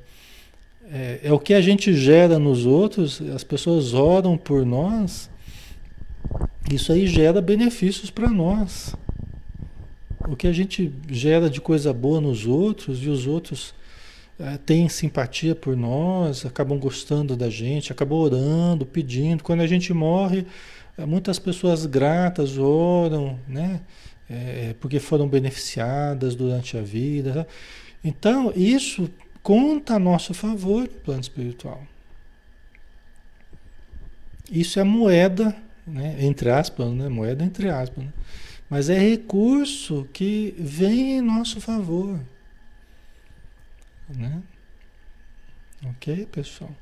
[0.92, 5.30] é, é o que a gente gera nos outros, as pessoas oram por nós,
[6.72, 8.96] isso aí gera benefícios para nós.
[10.28, 13.74] O que a gente gera de coisa boa nos outros e os outros
[14.66, 19.44] têm simpatia por nós, acabam gostando da gente, acabam orando, pedindo.
[19.44, 20.46] Quando a gente morre,
[20.98, 23.82] é, muitas pessoas gratas oram, né?
[24.30, 27.48] É, porque foram beneficiadas durante a vida.
[28.04, 29.10] Então, isso
[29.42, 31.82] conta a nosso favor no plano espiritual.
[34.52, 36.18] Isso é moeda, né?
[36.20, 37.10] entre aspas, né?
[37.10, 38.14] moeda entre aspas, né?
[38.70, 42.20] mas é recurso que vem em nosso favor.
[44.10, 44.42] Né?
[45.86, 46.76] Ok, pessoal?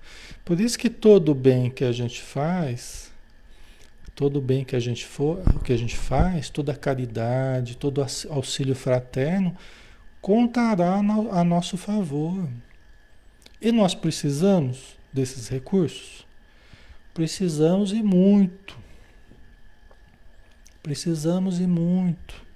[0.44, 3.12] Por isso que todo bem que a gente faz,
[4.16, 9.56] todo bem que a gente for, que a gente faz, toda caridade, todo auxílio fraterno,
[10.22, 12.50] contará a nosso favor.
[13.62, 16.26] E nós precisamos desses recursos?
[17.14, 18.78] Precisamos e muito.
[20.82, 22.47] Precisamos e muito.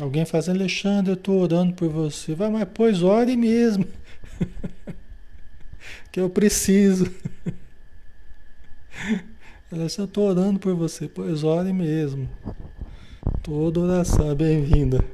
[0.00, 2.34] Alguém faz, Alexandre, eu estou orando por você.
[2.34, 3.86] Vai, mas pois ore mesmo.
[6.10, 7.12] que eu preciso.
[9.70, 11.08] Alexandre, eu estou orando por você.
[11.08, 12.28] Pois ore mesmo.
[13.42, 15.04] Toda oração é bem-vinda.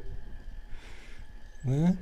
[1.65, 1.97] Né?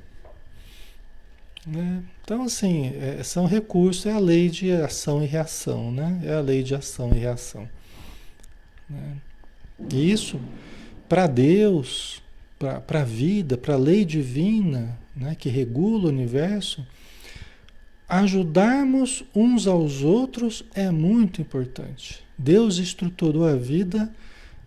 [1.66, 2.02] né?
[2.22, 6.20] Então, assim, é, são recursos, é a lei de ação e reação, né?
[6.24, 7.68] É a lei de ação e reação.
[8.88, 9.16] Né?
[9.90, 10.40] Isso,
[11.08, 12.22] para Deus,
[12.58, 16.86] para a vida, para a lei divina, né, que regula o universo,
[18.08, 22.24] ajudarmos uns aos outros é muito importante.
[22.38, 24.12] Deus estruturou a vida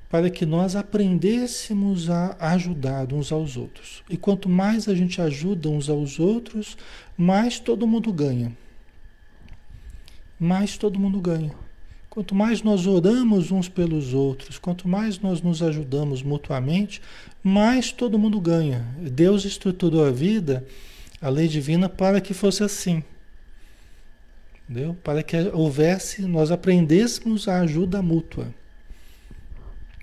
[0.10, 4.04] para que nós aprendêssemos a ajudar uns aos outros.
[4.10, 6.76] E quanto mais a gente ajuda uns aos outros,
[7.16, 8.56] mais todo mundo ganha.
[10.40, 11.52] Mais todo mundo ganha.
[12.10, 17.00] Quanto mais nós oramos uns pelos outros, quanto mais nós nos ajudamos mutuamente,
[17.44, 18.86] mais todo mundo ganha.
[18.98, 20.66] Deus estruturou a vida,
[21.22, 23.04] a lei divina, para que fosse assim.
[24.70, 24.96] Entendeu?
[25.04, 28.54] Para que houvesse, nós aprendêssemos a ajuda mútua.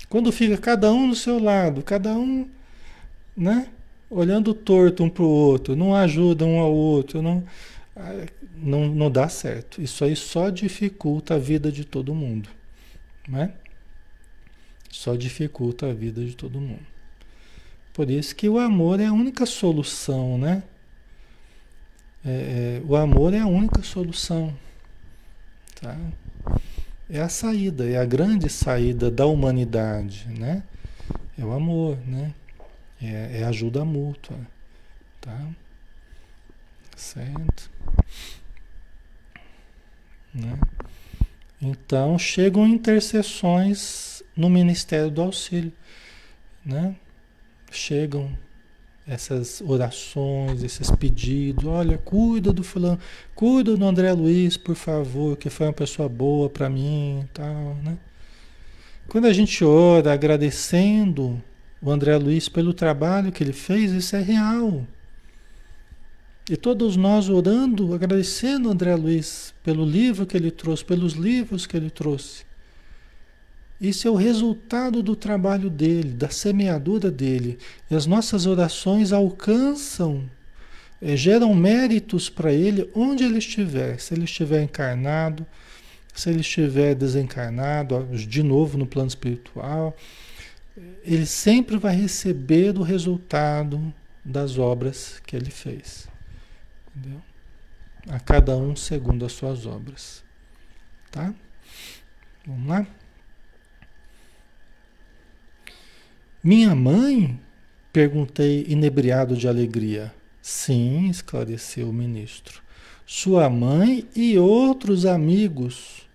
[0.08, 2.48] Quando fica cada um no seu lado, cada um,
[3.36, 3.68] né?
[4.08, 7.44] Olhando torto um para o outro, não ajuda um ao outro, não,
[8.56, 9.82] não, não dá certo.
[9.82, 12.48] Isso aí só dificulta a vida de todo mundo,
[13.28, 13.52] né?
[14.90, 16.95] Só dificulta a vida de todo mundo.
[17.96, 20.62] Por isso que o amor é a única solução, né?
[22.22, 24.54] É, é, o amor é a única solução,
[25.80, 25.96] tá?
[27.08, 30.62] é a saída, é a grande saída da humanidade, né?
[31.38, 32.34] É o amor, né?
[33.00, 34.36] É, é ajuda mútua,
[35.18, 35.48] tá?
[36.94, 37.70] Certo?
[40.34, 40.58] Né?
[41.62, 45.72] Então chegam intercessões no Ministério do Auxílio,
[46.62, 46.94] né?
[47.76, 48.30] Chegam
[49.06, 51.64] essas orações, esses pedidos.
[51.64, 52.98] Olha, cuida do fulano,
[53.34, 57.98] cuida do André Luiz, por favor, que foi uma pessoa boa para mim tal, né?
[59.08, 61.40] Quando a gente ora agradecendo
[61.80, 64.84] o André Luiz pelo trabalho que ele fez, isso é real.
[66.50, 71.66] E todos nós orando, agradecendo o André Luiz pelo livro que ele trouxe, pelos livros
[71.66, 72.44] que ele trouxe.
[73.80, 77.58] Isso é o resultado do trabalho dele, da semeadura dele.
[77.90, 80.28] E as nossas orações alcançam,
[81.00, 84.00] é, geram méritos para ele onde ele estiver.
[84.00, 85.46] Se ele estiver encarnado,
[86.14, 89.94] se ele estiver desencarnado, de novo no plano espiritual,
[91.04, 93.92] ele sempre vai receber o resultado
[94.24, 96.08] das obras que ele fez.
[96.94, 97.22] Entendeu?
[98.08, 100.24] A cada um segundo as suas obras.
[101.10, 101.34] Tá?
[102.46, 102.86] Vamos lá?
[106.46, 107.40] Minha mãe?
[107.92, 110.14] Perguntei, inebriado de alegria.
[110.40, 112.62] Sim, esclareceu o ministro.
[113.04, 116.08] Sua mãe e outros amigos,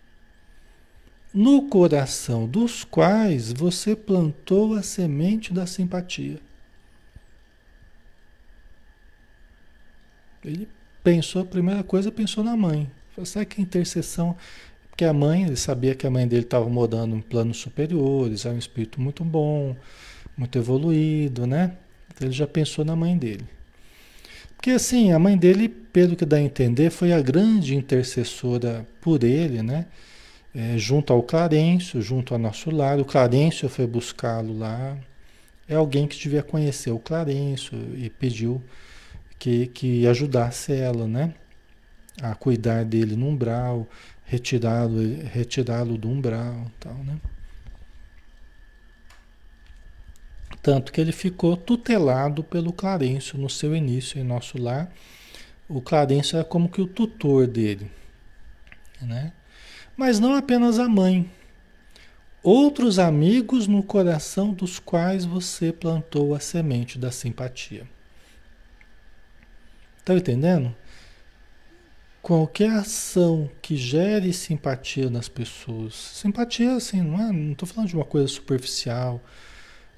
[1.34, 6.40] no coração dos quais você plantou a semente da simpatia.
[10.46, 10.66] Ele
[11.04, 12.90] pensou, a primeira coisa, pensou na mãe.
[13.26, 14.38] Será que a intercessão.
[14.90, 18.56] Porque a mãe, ele sabia que a mãe dele estava morando em planos superiores, era
[18.56, 19.76] um espírito muito bom
[20.42, 21.74] muito evoluído, né?
[22.10, 23.46] Então ele já pensou na mãe dele.
[24.56, 29.24] Porque assim, a mãe dele, pelo que dá a entender, foi a grande intercessora por
[29.24, 29.86] ele, né?
[30.54, 33.00] É, junto ao Clarencio, junto ao nosso lar.
[33.00, 34.98] O Clarencio foi buscá-lo lá.
[35.70, 38.62] É alguém que devia conhecer o Clarencio e pediu
[39.38, 41.34] que, que ajudasse ela, né?
[42.22, 43.88] A cuidar dele no umbral,
[44.26, 45.00] retirá-lo
[45.32, 47.18] retirá do umbral tal, né?
[50.62, 54.92] Tanto que ele ficou tutelado pelo Clarencio no seu início em nosso lar.
[55.68, 57.90] O Clarencio era como que o tutor dele.
[59.02, 59.34] Né?
[59.98, 61.30] Mas não apenas a mãe.
[62.44, 67.88] Outros amigos no coração dos quais você plantou a semente da simpatia.
[70.00, 70.76] Está entendendo?
[72.22, 75.94] Qualquer ação que gere simpatia nas pessoas.
[75.94, 77.32] Simpatia, assim, não é?
[77.32, 79.22] Não estou falando de uma coisa superficial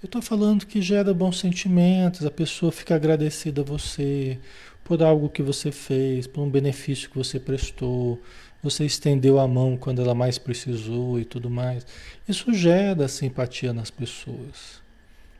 [0.03, 4.37] eu estou falando que gera bons sentimentos, a pessoa fica agradecida a você
[4.83, 8.21] por algo que você fez, por um benefício que você prestou,
[8.61, 11.87] você estendeu a mão quando ela mais precisou e tudo mais.
[12.27, 14.81] Isso gera simpatia nas pessoas.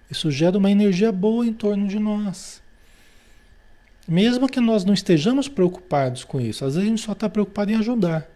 [0.09, 2.64] Isso gera uma energia boa em torno de nós.
[4.07, 7.70] Mesmo que nós não estejamos preocupados com isso, às vezes a gente só está preocupado
[7.70, 8.32] em ajudar.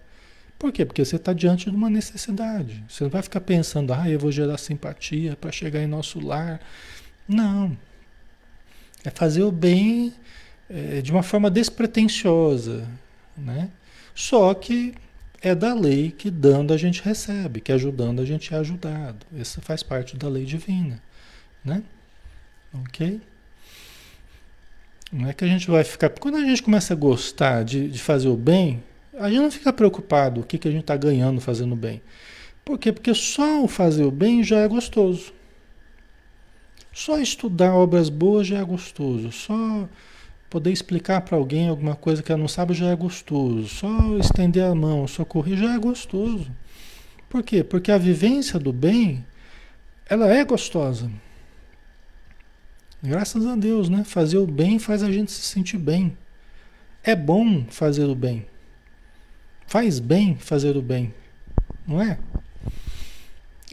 [0.57, 0.85] Por quê?
[0.85, 2.83] Porque você está diante de uma necessidade.
[2.89, 6.59] Você não vai ficar pensando, ah, eu vou gerar simpatia para chegar em nosso lar.
[7.27, 7.77] Não.
[9.03, 10.13] É fazer o bem
[10.69, 12.87] é, de uma forma despretensiosa.
[13.37, 13.69] Né?
[14.15, 14.95] Só que
[15.41, 19.25] é da lei que dando a gente recebe, que ajudando a gente é ajudado.
[19.31, 21.01] Isso faz parte da lei divina.
[21.63, 21.83] Né?
[22.73, 23.21] Ok?
[25.11, 26.09] Não é que a gente vai ficar.
[26.09, 28.83] Quando a gente começa a gostar de, de fazer o bem,
[29.19, 32.01] a gente não fica preocupado o que, que a gente está ganhando fazendo bem.
[32.63, 32.91] Por quê?
[32.91, 35.33] Porque só o fazer o bem já é gostoso.
[36.93, 39.31] Só estudar obras boas já é gostoso.
[39.31, 39.87] Só
[40.49, 43.67] Poder explicar para alguém alguma coisa que ela não sabe já é gostoso.
[43.67, 46.49] Só estender a mão, socorrer já é gostoso.
[47.27, 47.65] Por quê?
[47.65, 49.25] Porque a vivência do bem,
[50.09, 51.11] ela é gostosa.
[53.03, 54.05] Graças a Deus, né?
[54.05, 56.17] Fazer o bem faz a gente se sentir bem.
[57.03, 58.47] É bom fazer o bem.
[59.67, 61.13] Faz bem fazer o bem,
[61.85, 62.17] não é?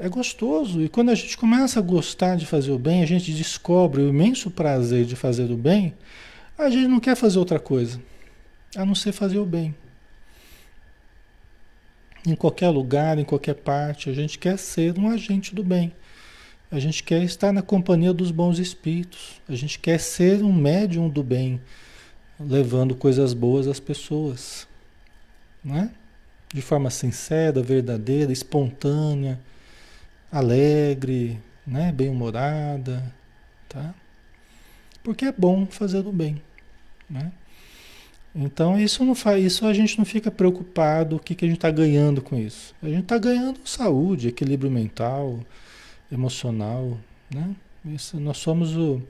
[0.01, 0.83] É gostoso.
[0.83, 4.09] E quando a gente começa a gostar de fazer o bem, a gente descobre o
[4.09, 5.95] imenso prazer de fazer o bem,
[6.59, 8.03] a gente não quer fazer outra coisa,
[8.77, 9.73] a não ser fazer o bem.
[12.27, 15.93] Em qualquer lugar, em qualquer parte, a gente quer ser um agente do bem.
[16.73, 19.41] A gente quer estar na companhia dos bons espíritos.
[19.49, 21.61] A gente quer ser um médium do bem,
[22.41, 24.67] levando coisas boas às pessoas.
[25.65, 25.91] Não é?
[26.53, 29.41] De forma sincera, verdadeira, espontânea,
[30.31, 31.91] alegre, né?
[31.91, 33.13] bem-humorada,
[33.69, 33.95] tá?
[35.03, 36.41] Porque é bom fazer o bem,
[37.09, 37.33] né?
[38.35, 41.59] Então isso não faz, isso a gente não fica preocupado o que, que a gente
[41.59, 42.75] está ganhando com isso.
[42.83, 45.39] A gente está ganhando saúde, equilíbrio mental,
[46.11, 46.99] emocional,
[47.33, 47.55] né?
[47.85, 49.01] Isso, nós somos o,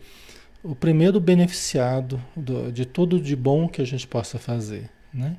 [0.63, 5.37] o primeiro beneficiado do, de tudo de bom que a gente possa fazer, né?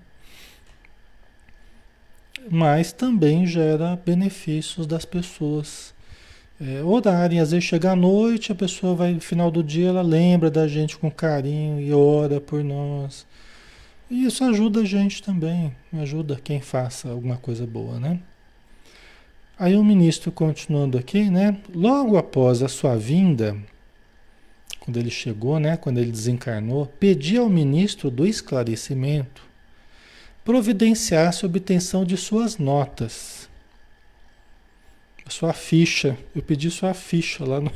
[2.49, 5.93] Mas também gera benefícios das pessoas
[6.59, 7.39] é, orarem.
[7.39, 10.67] Às vezes chega à noite, a pessoa vai, no final do dia, ela lembra da
[10.67, 13.25] gente com carinho e ora por nós.
[14.09, 18.19] E isso ajuda a gente também, ajuda quem faça alguma coisa boa, né?
[19.57, 21.57] Aí o ministro, continuando aqui, né?
[21.73, 23.57] Logo após a sua vinda,
[24.79, 25.75] quando ele chegou, né?
[25.77, 29.41] Quando ele desencarnou, pedi ao ministro do esclarecimento
[30.45, 33.49] providenciasse a obtenção de suas notas.
[35.25, 36.17] A sua ficha.
[36.33, 37.71] Eu pedi sua ficha lá no,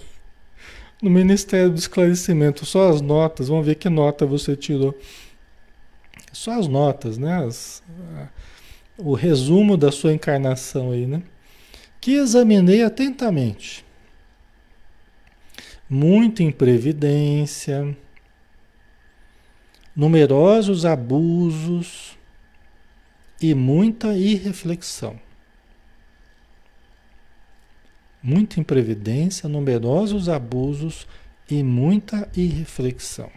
[1.04, 2.66] no Ministério do Esclarecimento.
[2.66, 3.50] Só as notas.
[3.50, 4.98] Vamos ver que nota você tirou.
[6.32, 7.44] Só as notas, né?
[7.44, 7.84] As,
[8.98, 11.24] o resumo da sua encarnação aí, né?
[12.00, 13.86] que examinei atentamente.
[15.90, 17.98] Muita imprevidência,
[19.96, 22.18] numerosos abusos
[23.42, 25.20] e muita irreflexão.
[28.22, 31.08] Muita imprevidência, numerosos abusos
[31.50, 33.32] e muita irreflexão.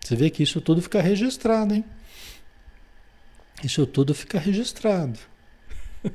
[0.00, 1.84] Você vê que isso tudo fica registrado, hein?
[3.62, 5.18] Isso tudo fica registrado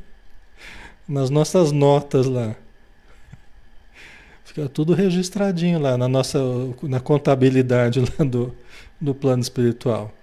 [1.07, 2.55] nas nossas notas lá.
[4.45, 6.39] Fica tudo registradinho lá na nossa
[6.83, 8.55] na contabilidade lá do,
[8.99, 10.13] do plano espiritual.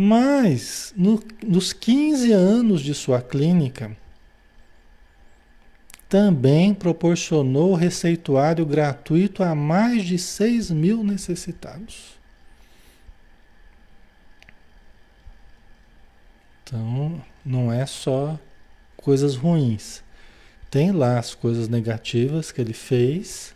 [0.00, 3.96] Mas no, nos 15 anos de sua clínica,
[6.08, 12.16] também proporcionou receituário gratuito a mais de 6 mil necessitados.
[16.62, 18.38] Então, não é só
[18.96, 20.04] coisas ruins.
[20.70, 23.52] Tem lá as coisas negativas que ele fez,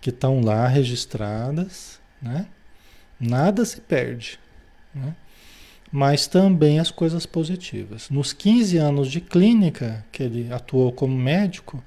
[0.00, 2.46] que estão lá registradas, né?
[3.20, 4.40] Nada se perde,
[4.94, 5.14] né?
[5.90, 8.10] Mas também as coisas positivas.
[8.10, 11.82] Nos 15 anos de clínica que ele atuou como médico,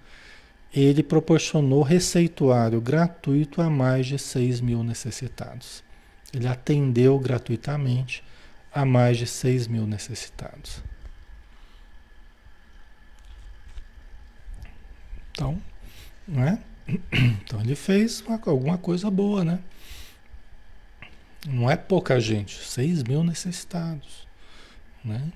[0.73, 5.83] ele proporcionou receituário gratuito a mais de 6 mil necessitados.
[6.33, 8.23] Ele atendeu gratuitamente
[8.71, 10.81] a mais de 6 mil necessitados.
[15.31, 15.59] Então,
[16.27, 16.59] não é?
[17.43, 19.59] Então ele fez uma, alguma coisa boa, né?
[21.47, 24.27] Não é pouca gente, 6 mil necessitados,
[25.03, 25.31] né?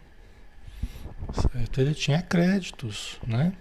[1.34, 1.82] Certo?
[1.82, 3.54] Ele tinha créditos, né?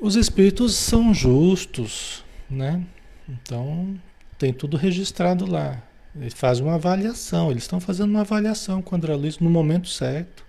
[0.00, 2.84] Os espíritos são justos, né?
[3.28, 3.98] Então
[4.36, 5.82] tem tudo registrado lá.
[6.14, 9.88] Ele faz uma avaliação, eles estão fazendo uma avaliação com o André Luiz no momento
[9.88, 10.48] certo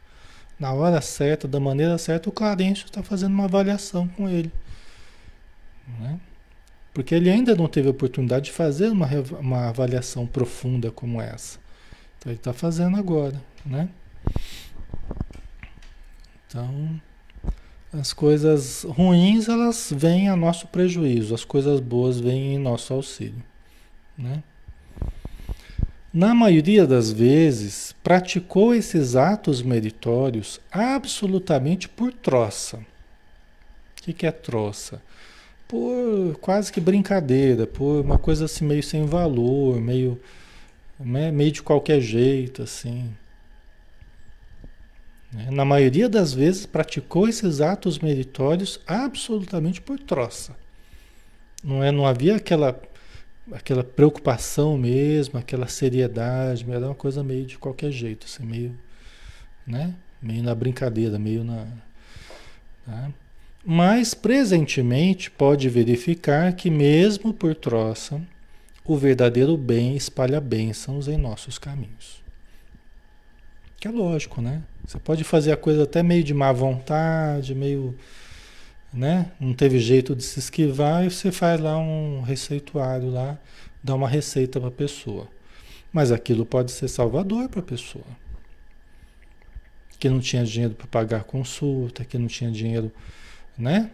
[0.59, 4.51] na hora certa, da maneira certa, o Clarencio está fazendo uma avaliação com ele.
[5.99, 6.19] Né?
[6.93, 9.07] Porque ele ainda não teve oportunidade de fazer uma,
[9.39, 11.59] uma avaliação profunda como essa.
[12.17, 13.41] Então ele está fazendo agora.
[13.65, 13.89] Né?
[16.47, 16.99] Então,
[17.93, 23.43] as coisas ruins elas vêm a nosso prejuízo, as coisas boas vêm em nosso auxílio.
[24.17, 24.43] Né?
[26.13, 32.79] na maioria das vezes, praticou esses atos meritórios absolutamente por troça.
[34.07, 35.01] O que é troça?
[35.69, 40.19] Por quase que brincadeira, por uma coisa assim meio sem valor, meio,
[40.99, 43.07] né, meio de qualquer jeito, assim.
[45.31, 45.49] Né?
[45.51, 50.55] Na maioria das vezes, praticou esses atos meritórios absolutamente por troça.
[51.63, 52.81] Não, é, não havia aquela
[53.51, 58.75] aquela preocupação mesmo, aquela seriedade, era uma coisa meio de qualquer jeito, assim, meio,
[59.65, 59.93] né?
[60.21, 61.67] Meio na brincadeira, meio na.
[62.85, 63.11] Tá?
[63.71, 68.19] Mas presentemente pode verificar que mesmo por troça,
[68.83, 72.23] o verdadeiro bem espalha bênçãos em nossos caminhos.
[73.79, 74.63] Que é lógico, né?
[74.83, 77.95] Você pode fazer a coisa até meio de má vontade, meio
[78.91, 79.31] né?
[79.39, 83.37] Não teve jeito de se esquivar e você faz lá um receituário lá,
[83.83, 85.27] dá uma receita para a pessoa.
[85.93, 88.17] Mas aquilo pode ser salvador para a pessoa.
[89.99, 92.91] Que não tinha dinheiro para pagar consulta, que não tinha dinheiro,
[93.59, 93.91] né?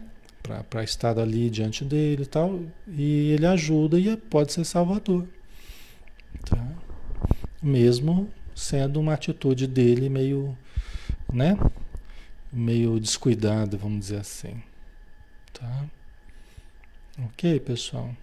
[0.70, 2.62] Para estar ali diante dele e tal.
[2.88, 5.28] E ele ajuda e pode ser salvador.
[6.46, 6.72] Tá?
[7.62, 10.56] Mesmo sendo uma atitude dele meio,
[11.34, 11.58] né?
[12.54, 14.62] Meio descuidada, vamos dizer assim.
[15.52, 15.86] Tá?
[17.26, 18.16] Ok, pessoal?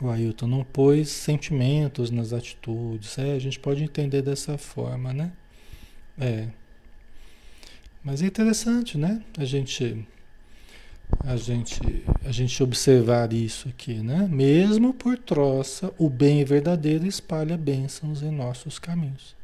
[0.00, 3.18] O Ailton não pôs sentimentos nas atitudes.
[3.18, 5.32] É, a gente pode entender dessa forma, né?
[6.18, 6.48] É.
[8.06, 9.20] Mas é interessante, né?
[9.36, 10.06] A gente
[11.24, 14.28] a gente a gente observar isso aqui, né?
[14.30, 19.34] Mesmo por troça, o bem verdadeiro espalha bênçãos em nossos caminhos.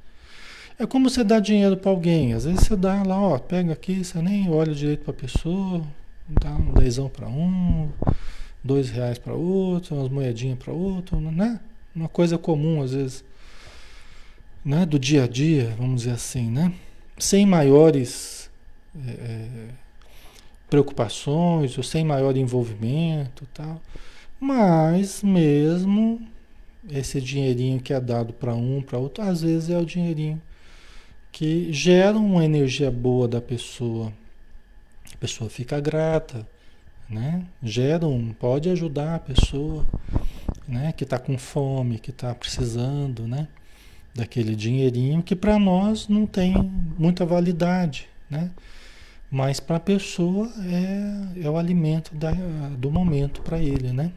[0.79, 2.35] É como você dá dinheiro para alguém.
[2.35, 5.83] Às vezes você dá lá, ó, pega aqui, você nem olha direito para a pessoa,
[6.29, 7.91] dá um dezão para um,
[8.63, 11.59] dois reais para outro, umas moedinhas para outro, né?
[11.93, 13.25] Uma coisa comum às vezes,
[14.65, 14.87] né?
[14.87, 16.73] Do dia a dia, vamos dizer assim, né?
[17.19, 18.42] Sem maiores
[19.07, 19.69] é,
[20.69, 23.81] preocupações ou sem maior envolvimento, tal.
[24.41, 26.21] Mas mesmo
[26.91, 30.41] esse dinheirinho que é dado para um, para outro, às vezes é o dinheirinho
[31.31, 34.13] que geram uma energia boa da pessoa.
[35.13, 36.47] A pessoa fica grata,
[37.09, 37.45] né?
[37.63, 39.87] Geram, pode ajudar a pessoa,
[40.69, 40.93] né?
[40.93, 43.49] Que está com fome, que está precisando, né?
[44.15, 46.55] Daquele dinheirinho que para nós não tem
[46.99, 48.51] muita validade, né?
[49.35, 52.33] Mas para a pessoa é, é o alimento da,
[52.77, 54.13] do momento para ele, né?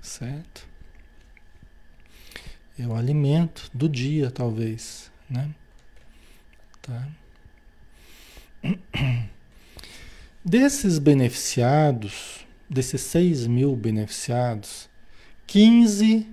[0.00, 0.64] Certo?
[2.78, 5.50] É o alimento do dia, talvez, né?
[6.80, 7.08] Tá?
[10.44, 14.88] Desses beneficiados, desses 6 mil beneficiados,
[15.48, 16.28] 15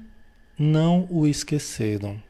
[0.58, 2.22] não o esqueceram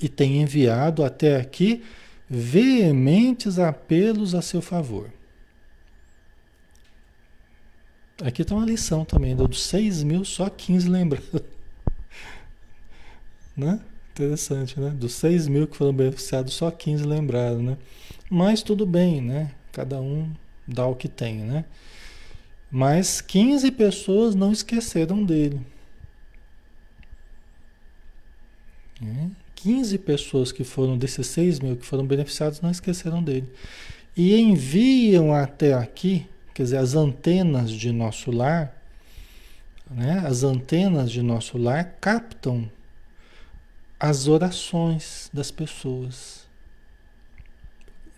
[0.00, 1.84] e têm enviado até aqui
[2.28, 5.10] veementes apelos a seu favor.
[8.22, 11.44] Aqui está uma lição também, dos 6 mil, só 15 lembrando.
[13.56, 13.80] né?
[14.12, 14.90] Interessante, né?
[14.90, 17.76] Dos 6 mil que foram beneficiados, só 15 lembraram, né?
[18.30, 19.54] Mas tudo bem, né?
[19.70, 20.32] Cada um
[20.66, 21.66] dá o que tem, né?
[22.70, 25.60] Mas 15 pessoas não esqueceram dele.
[29.02, 29.45] É?
[29.56, 33.50] 15 pessoas que foram desses 6 mil que foram beneficiados não esqueceram dele.
[34.16, 38.74] E enviam até aqui, quer dizer, as antenas de nosso lar,
[39.90, 40.22] né?
[40.24, 42.70] as antenas de nosso lar captam
[43.98, 46.46] as orações das pessoas.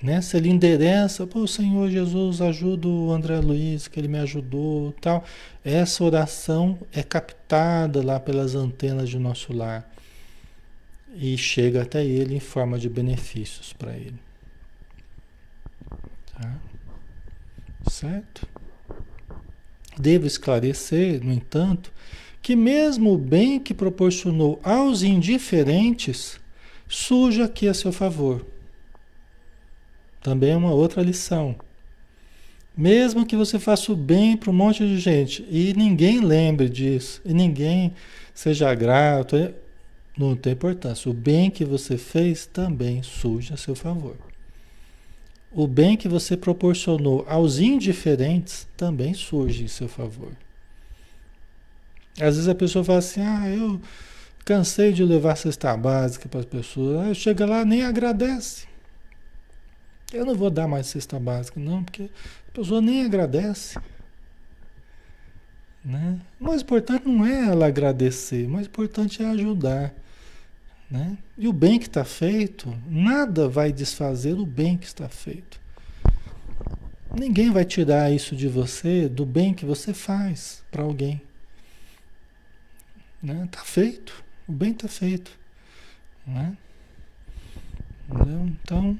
[0.00, 0.20] Né?
[0.20, 5.24] Se ele endereça, pô, Senhor Jesus, ajuda o André Luiz, que ele me ajudou, tal.
[5.64, 9.88] Essa oração é captada lá pelas antenas de nosso lar
[11.14, 14.18] e chega até ele em forma de benefícios para ele.
[16.32, 16.56] Tá?
[17.90, 18.46] Certo?
[19.98, 21.92] Devo esclarecer, no entanto,
[22.40, 26.38] que mesmo o bem que proporcionou aos indiferentes
[26.88, 28.46] surge aqui a seu favor.
[30.22, 31.56] Também é uma outra lição.
[32.76, 37.20] Mesmo que você faça o bem para um monte de gente e ninguém lembre disso,
[37.24, 37.92] e ninguém
[38.32, 39.52] seja grato,
[40.18, 41.10] não tem importância.
[41.10, 44.16] O bem que você fez também surge a seu favor.
[45.52, 50.32] O bem que você proporcionou aos indiferentes também surge em seu favor.
[52.20, 53.80] Às vezes a pessoa fala assim, ah, eu
[54.44, 57.06] cansei de levar cesta básica para as pessoas.
[57.06, 58.66] Aí chega lá nem agradece.
[60.12, 62.10] Eu não vou dar mais cesta básica, não, porque
[62.48, 63.78] a pessoa nem agradece.
[65.84, 66.18] Né?
[66.40, 69.94] O mais importante não é ela agradecer, o mais importante é ajudar.
[70.90, 71.18] Né?
[71.36, 75.60] E o bem que está feito, nada vai desfazer o bem que está feito.
[77.14, 81.20] Ninguém vai tirar isso de você, do bem que você faz para alguém.
[83.22, 83.48] Né?
[83.50, 85.30] Tá feito, o bem está feito.
[86.26, 86.56] Né?
[88.62, 88.98] Então,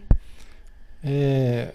[1.03, 1.73] é,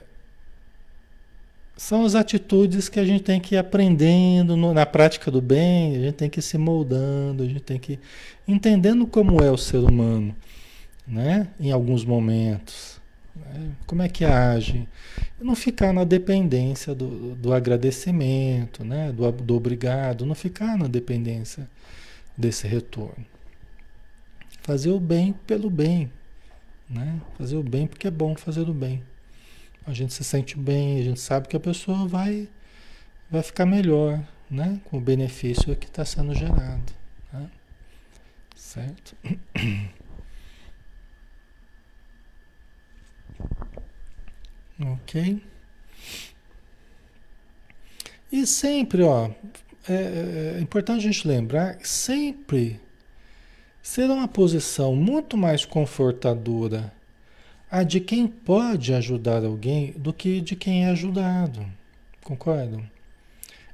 [1.75, 5.95] são as atitudes que a gente tem que ir aprendendo no, na prática do bem,
[5.95, 7.99] a gente tem que ir se moldando, a gente tem que
[8.47, 10.35] entendendo como é o ser humano,
[11.07, 11.47] né?
[11.59, 13.01] Em alguns momentos.
[13.35, 13.71] Né?
[13.85, 14.87] Como é que age?
[15.39, 19.11] Não ficar na dependência do, do agradecimento, né?
[19.11, 21.67] Do, do obrigado, não ficar na dependência
[22.37, 23.25] desse retorno.
[24.61, 26.11] Fazer o bem pelo bem,
[26.89, 27.19] né?
[27.37, 29.03] Fazer o bem porque é bom fazer o bem.
[29.85, 32.47] A gente se sente bem, a gente sabe que a pessoa vai,
[33.29, 34.79] vai ficar melhor, né?
[34.85, 37.02] Com o benefício que está sendo gerado.
[38.73, 39.15] Certo?
[44.81, 45.43] ok.
[48.31, 49.29] E sempre, ó,
[49.87, 52.81] é, é importante a gente lembrar, sempre
[53.79, 56.91] será uma posição muito mais confortadora
[57.69, 61.63] a de quem pode ajudar alguém do que de quem é ajudado.
[62.23, 62.83] Concordam?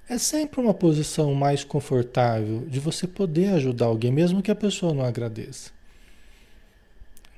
[0.10, 4.91] É sempre uma posição mais confortável de você poder ajudar alguém, mesmo que a pessoa
[4.91, 5.70] não agradeça.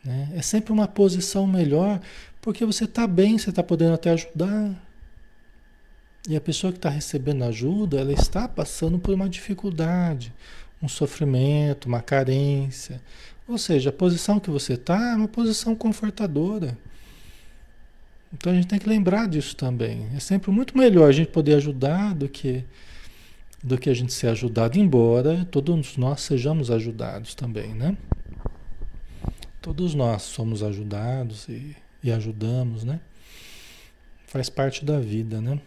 [0.01, 0.29] Né?
[0.33, 1.99] É sempre uma posição melhor,
[2.41, 4.73] porque você está bem, você está podendo até ajudar.
[6.29, 10.33] E a pessoa que está recebendo ajuda, ela está passando por uma dificuldade,
[10.81, 13.01] um sofrimento, uma carência.
[13.47, 16.77] Ou seja, a posição que você está é uma posição confortadora.
[18.33, 20.07] Então a gente tem que lembrar disso também.
[20.15, 22.63] É sempre muito melhor a gente poder ajudar do que
[23.63, 27.95] do que a gente ser ajudado, embora todos nós sejamos ajudados também, né?
[29.61, 32.99] Todos nós somos ajudados e, e ajudamos, né?
[34.25, 35.59] Faz parte da vida, né?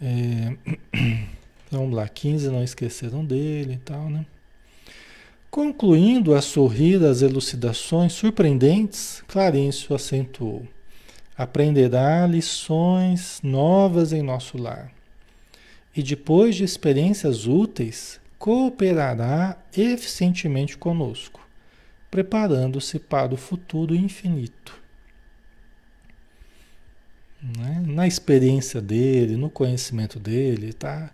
[0.00, 0.56] É...
[1.72, 4.24] Vamos lá, 15 não esqueceram dele e tal, né?
[5.50, 10.68] Concluindo a sorrir as elucidações surpreendentes, Clarencio acentuou:
[11.36, 14.92] aprenderá lições novas em nosso lar.
[15.96, 21.40] E depois de experiências úteis, cooperará eficientemente conosco,
[22.10, 24.80] preparando-se para o futuro infinito.
[27.42, 27.82] Né?
[27.86, 31.10] Na experiência dele, no conhecimento dele, está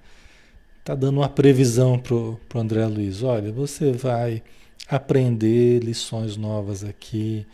[0.84, 3.22] tá dando uma previsão para o André Luiz.
[3.22, 4.42] Olha, você vai
[4.88, 7.46] aprender lições novas aqui,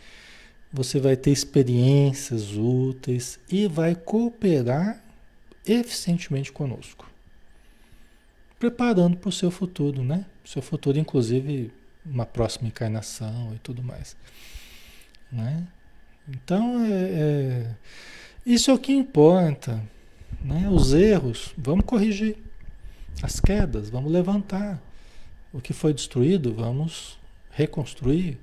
[0.71, 5.01] você vai ter experiências úteis e vai cooperar
[5.65, 7.09] eficientemente conosco.
[8.59, 10.25] Preparando para o seu futuro, né?
[10.43, 11.71] Seu futuro, inclusive,
[12.05, 14.15] uma próxima encarnação e tudo mais.
[15.31, 15.67] Né?
[16.27, 17.75] Então, é, é,
[18.45, 19.83] isso é o que importa.
[20.41, 20.67] Né?
[20.69, 22.37] Os erros, vamos corrigir.
[23.21, 24.81] As quedas, vamos levantar.
[25.51, 27.17] O que foi destruído, vamos
[27.51, 28.37] reconstruir.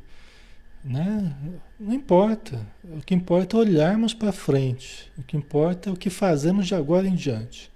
[0.84, 1.34] Né?
[1.80, 2.60] Não importa.
[2.84, 5.10] O que importa é olharmos para frente.
[5.16, 7.70] O que importa é o que fazemos de agora em diante.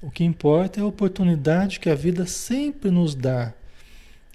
[0.00, 3.52] O que importa é a oportunidade que a vida sempre nos dá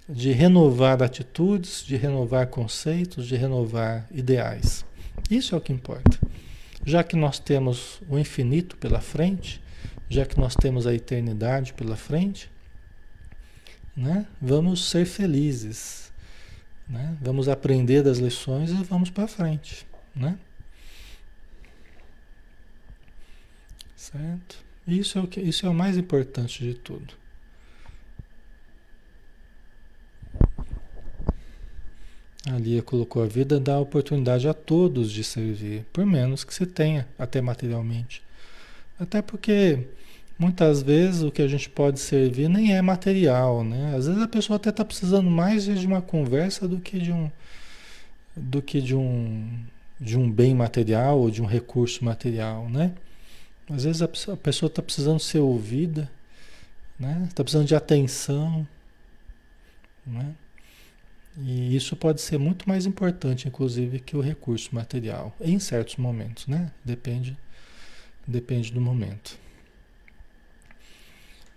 [0.08, 4.86] de renovar atitudes, de renovar conceitos, de renovar ideais.
[5.30, 6.18] Isso é o que importa.
[6.86, 9.62] Já que nós temos o infinito pela frente,
[10.10, 12.50] já que nós temos a eternidade pela frente,
[13.96, 14.26] né?
[14.42, 16.07] vamos ser felizes,
[16.90, 17.18] né?
[17.22, 19.86] vamos aprender das lições e vamos para frente.
[20.16, 20.38] Né?
[23.96, 24.66] Certo?
[24.88, 27.14] Isso é, o que, isso é o mais importante de tudo.
[32.50, 37.06] Ali colocou a vida dá oportunidade a todos de servir, por menos que se tenha,
[37.20, 38.24] até materialmente.
[38.98, 39.86] Até porque
[40.38, 43.96] muitas vezes o que a gente pode servir nem é material, né?
[43.96, 47.32] Às vezes a pessoa até está precisando mais de uma conversa do que de um
[48.36, 49.60] do que de um
[50.00, 52.94] de um bem material ou de um recurso material, né?
[53.70, 56.10] Às vezes a pessoa está precisando ser ouvida,
[57.00, 57.26] né?
[57.28, 58.68] Está precisando de atenção,
[60.06, 60.34] né?
[61.40, 66.48] E isso pode ser muito mais importante, inclusive, que o recurso material, em certos momentos,
[66.48, 66.72] né?
[66.84, 67.38] Depende,
[68.26, 69.38] depende do momento.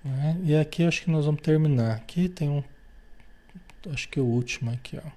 [0.04, 1.96] É, e aqui acho que nós vamos terminar.
[1.96, 2.62] Aqui tem um,
[3.92, 5.08] acho que é o último aqui, ó,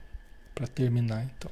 [0.54, 1.52] para terminar então.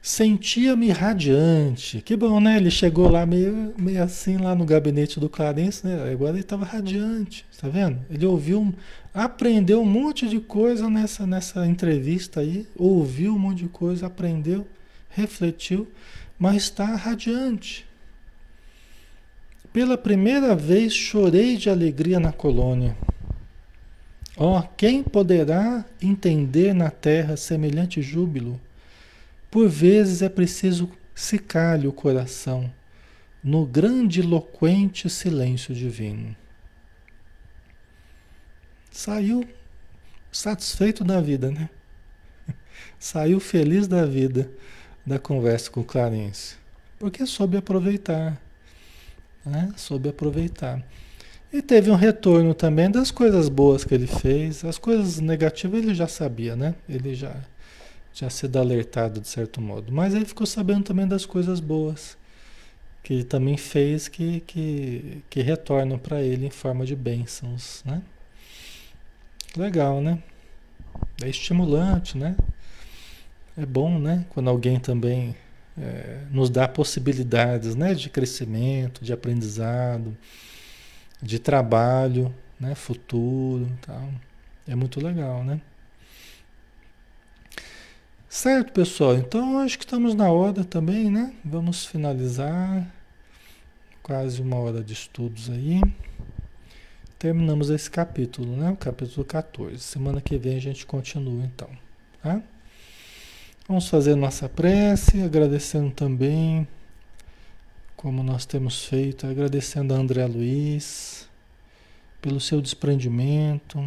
[0.00, 2.00] Sentia-me radiante.
[2.00, 2.56] Que bom, né?
[2.56, 6.10] Ele chegou lá meio, meio assim, lá no gabinete do Clarence, né?
[6.10, 8.00] Agora ele estava radiante, tá vendo?
[8.08, 8.72] Ele ouviu,
[9.12, 14.66] aprendeu um monte de coisa nessa, nessa entrevista aí, ouviu um monte de coisa, aprendeu,
[15.10, 15.88] refletiu,
[16.38, 17.87] mas está radiante.
[19.72, 22.96] Pela primeira vez chorei de alegria na colônia.
[24.36, 28.60] Ó, oh, quem poderá entender na terra semelhante júbilo?
[29.50, 32.72] Por vezes é preciso secar-lhe o coração,
[33.42, 36.36] no grande eloquente silêncio divino.
[38.90, 39.46] Saiu
[40.30, 41.68] satisfeito da vida, né?
[42.98, 44.50] Saiu feliz da vida
[45.04, 46.56] da conversa com Clarence,
[46.98, 48.40] porque soube aproveitar,
[49.48, 49.72] né?
[49.76, 50.82] Soube aproveitar.
[51.52, 54.64] E teve um retorno também das coisas boas que ele fez.
[54.64, 56.74] As coisas negativas ele já sabia, né?
[56.88, 57.34] Ele já
[58.12, 59.92] tinha sido alertado de certo modo.
[59.92, 62.18] Mas ele ficou sabendo também das coisas boas
[63.02, 68.02] que ele também fez que, que, que retornam para ele em forma de bênçãos, né?
[69.56, 70.22] Legal, né?
[71.22, 72.36] É estimulante, né?
[73.56, 74.26] É bom, né?
[74.30, 75.34] Quando alguém também
[75.80, 77.94] é, nos dá possibilidades, né?
[77.94, 80.16] De crescimento, de aprendizado
[81.20, 84.08] de trabalho, né, futuro, tal.
[84.66, 85.60] É muito legal, né?
[88.28, 89.16] Certo, pessoal.
[89.16, 91.34] Então acho que estamos na hora também, né?
[91.44, 92.86] Vamos finalizar.
[94.02, 95.80] Quase uma hora de estudos aí.
[97.18, 98.70] Terminamos esse capítulo, né?
[98.70, 99.78] O capítulo 14.
[99.78, 101.70] Semana que vem a gente continua então,
[102.22, 102.42] tá?
[103.68, 106.66] Vamos fazer nossa prece, agradecendo também
[107.94, 111.28] como nós temos feito, agradecendo a André Luiz
[112.22, 113.86] pelo seu desprendimento.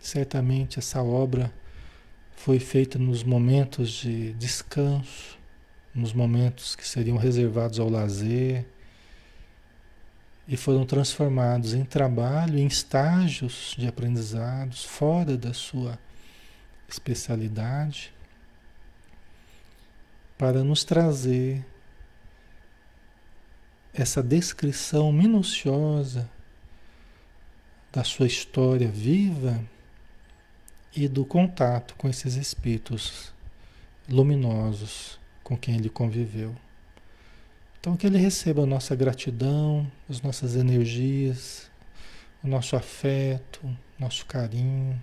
[0.00, 1.52] Certamente essa obra
[2.36, 5.38] foi feita nos momentos de descanso,
[5.94, 8.64] nos momentos que seriam reservados ao lazer,
[10.48, 15.98] e foram transformados em trabalho, em estágios de aprendizados fora da sua
[16.88, 18.16] especialidade,
[20.38, 21.66] para nos trazer
[23.92, 26.30] essa descrição minuciosa
[27.92, 29.60] da sua história viva
[30.94, 33.32] e do contato com esses espíritos
[34.08, 36.54] luminosos com quem ele conviveu.
[37.80, 41.70] Então, que ele receba a nossa gratidão, as nossas energias,
[42.44, 43.60] o nosso afeto,
[43.98, 45.00] nosso carinho.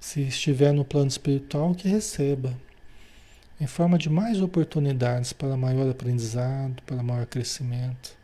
[0.00, 2.54] Se estiver no plano espiritual, que receba
[3.60, 8.16] em forma de mais oportunidades para maior aprendizado, para maior crescimento.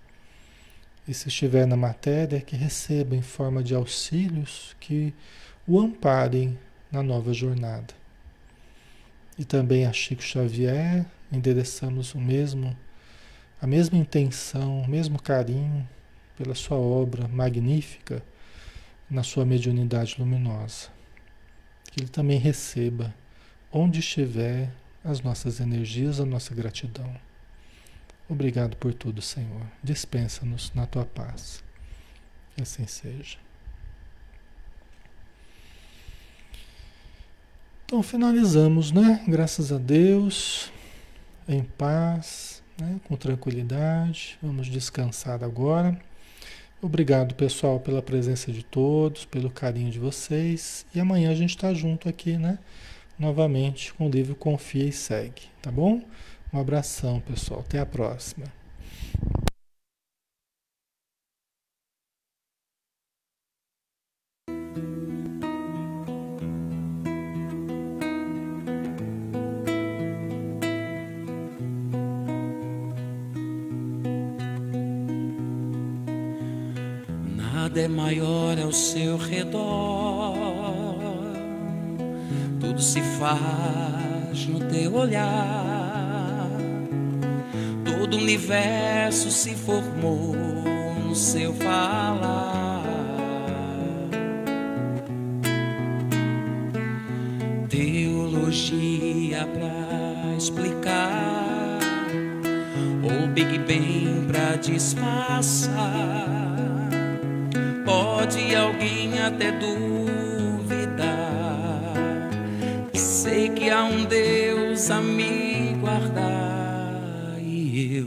[1.06, 5.12] E se estiver na matéria, que receba em forma de auxílios que
[5.66, 6.58] o amparem
[6.90, 7.92] na nova jornada.
[9.36, 12.74] E também a Chico Xavier, endereçamos o mesmo,
[13.60, 15.86] a mesma intenção, o mesmo carinho
[16.36, 18.22] pela sua obra magnífica
[19.10, 20.88] na sua mediunidade luminosa.
[21.90, 23.14] Que ele também receba,
[23.72, 24.70] onde estiver,
[25.04, 27.14] as nossas energias, a nossa gratidão.
[28.28, 29.66] Obrigado por tudo, Senhor.
[29.82, 31.62] Dispensa-nos na tua paz.
[32.56, 33.36] Que assim seja.
[37.84, 39.22] Então finalizamos, né?
[39.28, 40.72] Graças a Deus,
[41.46, 42.98] em paz, né?
[43.04, 44.38] com tranquilidade.
[44.42, 46.00] Vamos descansar agora.
[46.80, 50.86] Obrigado, pessoal, pela presença de todos, pelo carinho de vocês.
[50.94, 52.58] E amanhã a gente está junto aqui, né?
[53.18, 56.00] Novamente com o livro Confia e Segue, tá bom?
[56.52, 57.60] Um abração, pessoal.
[57.60, 58.46] Até a próxima.
[77.36, 80.43] Nada é maior ao seu redor
[82.74, 86.50] tudo se faz no teu olhar.
[87.84, 90.34] Todo o universo se formou
[91.06, 92.82] no seu falar.
[97.68, 101.78] Teologia pra explicar,
[103.02, 105.74] ou Big Bang pra disfarçar.
[107.84, 110.03] Pode alguém até duvidar
[113.24, 118.06] sei que há um Deus a me guardar e eu,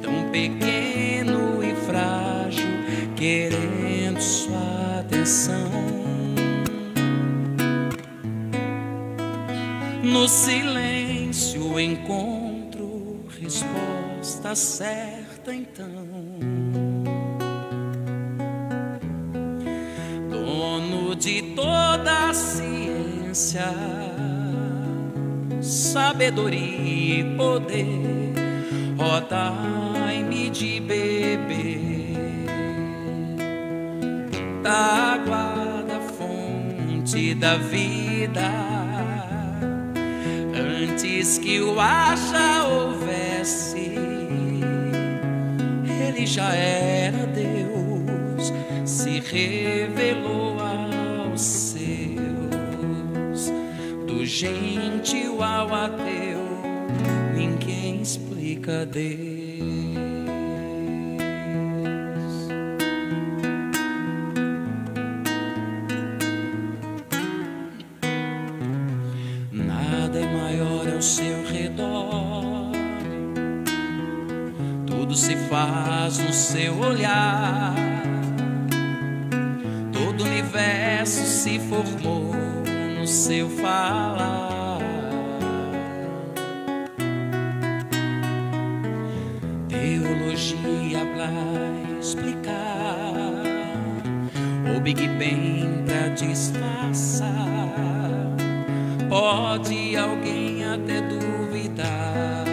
[0.00, 2.68] tão pequeno e frágil,
[3.16, 5.72] querendo sua atenção.
[10.04, 16.06] No silêncio encontro resposta certa então.
[20.30, 22.34] Dono de toda a
[25.62, 28.34] sabedoria e poder,
[28.98, 32.18] ó dai-me de beber
[34.60, 38.50] da água da fonte da vida,
[40.82, 43.92] antes que o já houvesse
[45.86, 48.52] ele já era Deus,
[48.84, 50.77] se revelou aos
[54.28, 56.38] gentil ao ateu,
[57.34, 59.08] ninguém explica Deus.
[69.50, 72.70] Nada é maior ao seu redor.
[74.86, 77.74] Tudo se faz no seu olhar.
[79.90, 82.57] Todo o universo se formou
[83.08, 84.78] seu falar.
[89.68, 93.32] Teologia pra explicar
[94.76, 97.28] o Big Bang pra disfarçar.
[99.08, 102.44] Pode alguém até duvidar.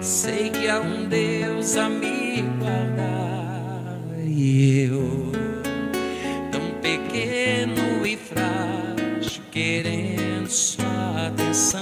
[0.00, 4.00] Sei que há um Deus a me guardar.
[4.18, 5.21] E eu,
[8.12, 11.80] e frágil, querendo sua atenção.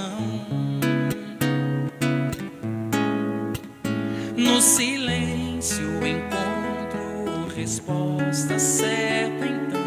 [4.37, 9.81] No silêncio encontro resposta certa então.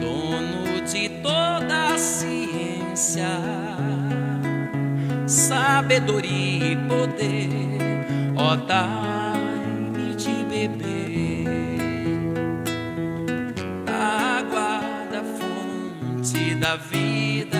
[0.00, 3.30] Dono de toda a ciência,
[5.26, 8.06] sabedoria e poder,
[8.36, 11.01] ó dai-me de beber
[16.62, 17.58] da vida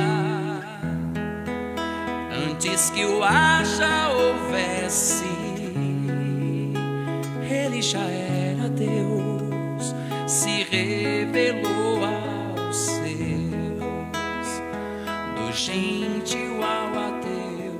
[2.49, 3.19] antes que o
[3.65, 5.25] já houvesse,
[7.51, 9.93] ele já era Deus,
[10.29, 14.63] se revelou aos seus,
[15.35, 17.75] do gentil ao ateu,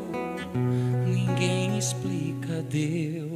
[1.07, 3.32] ninguém explica Deus.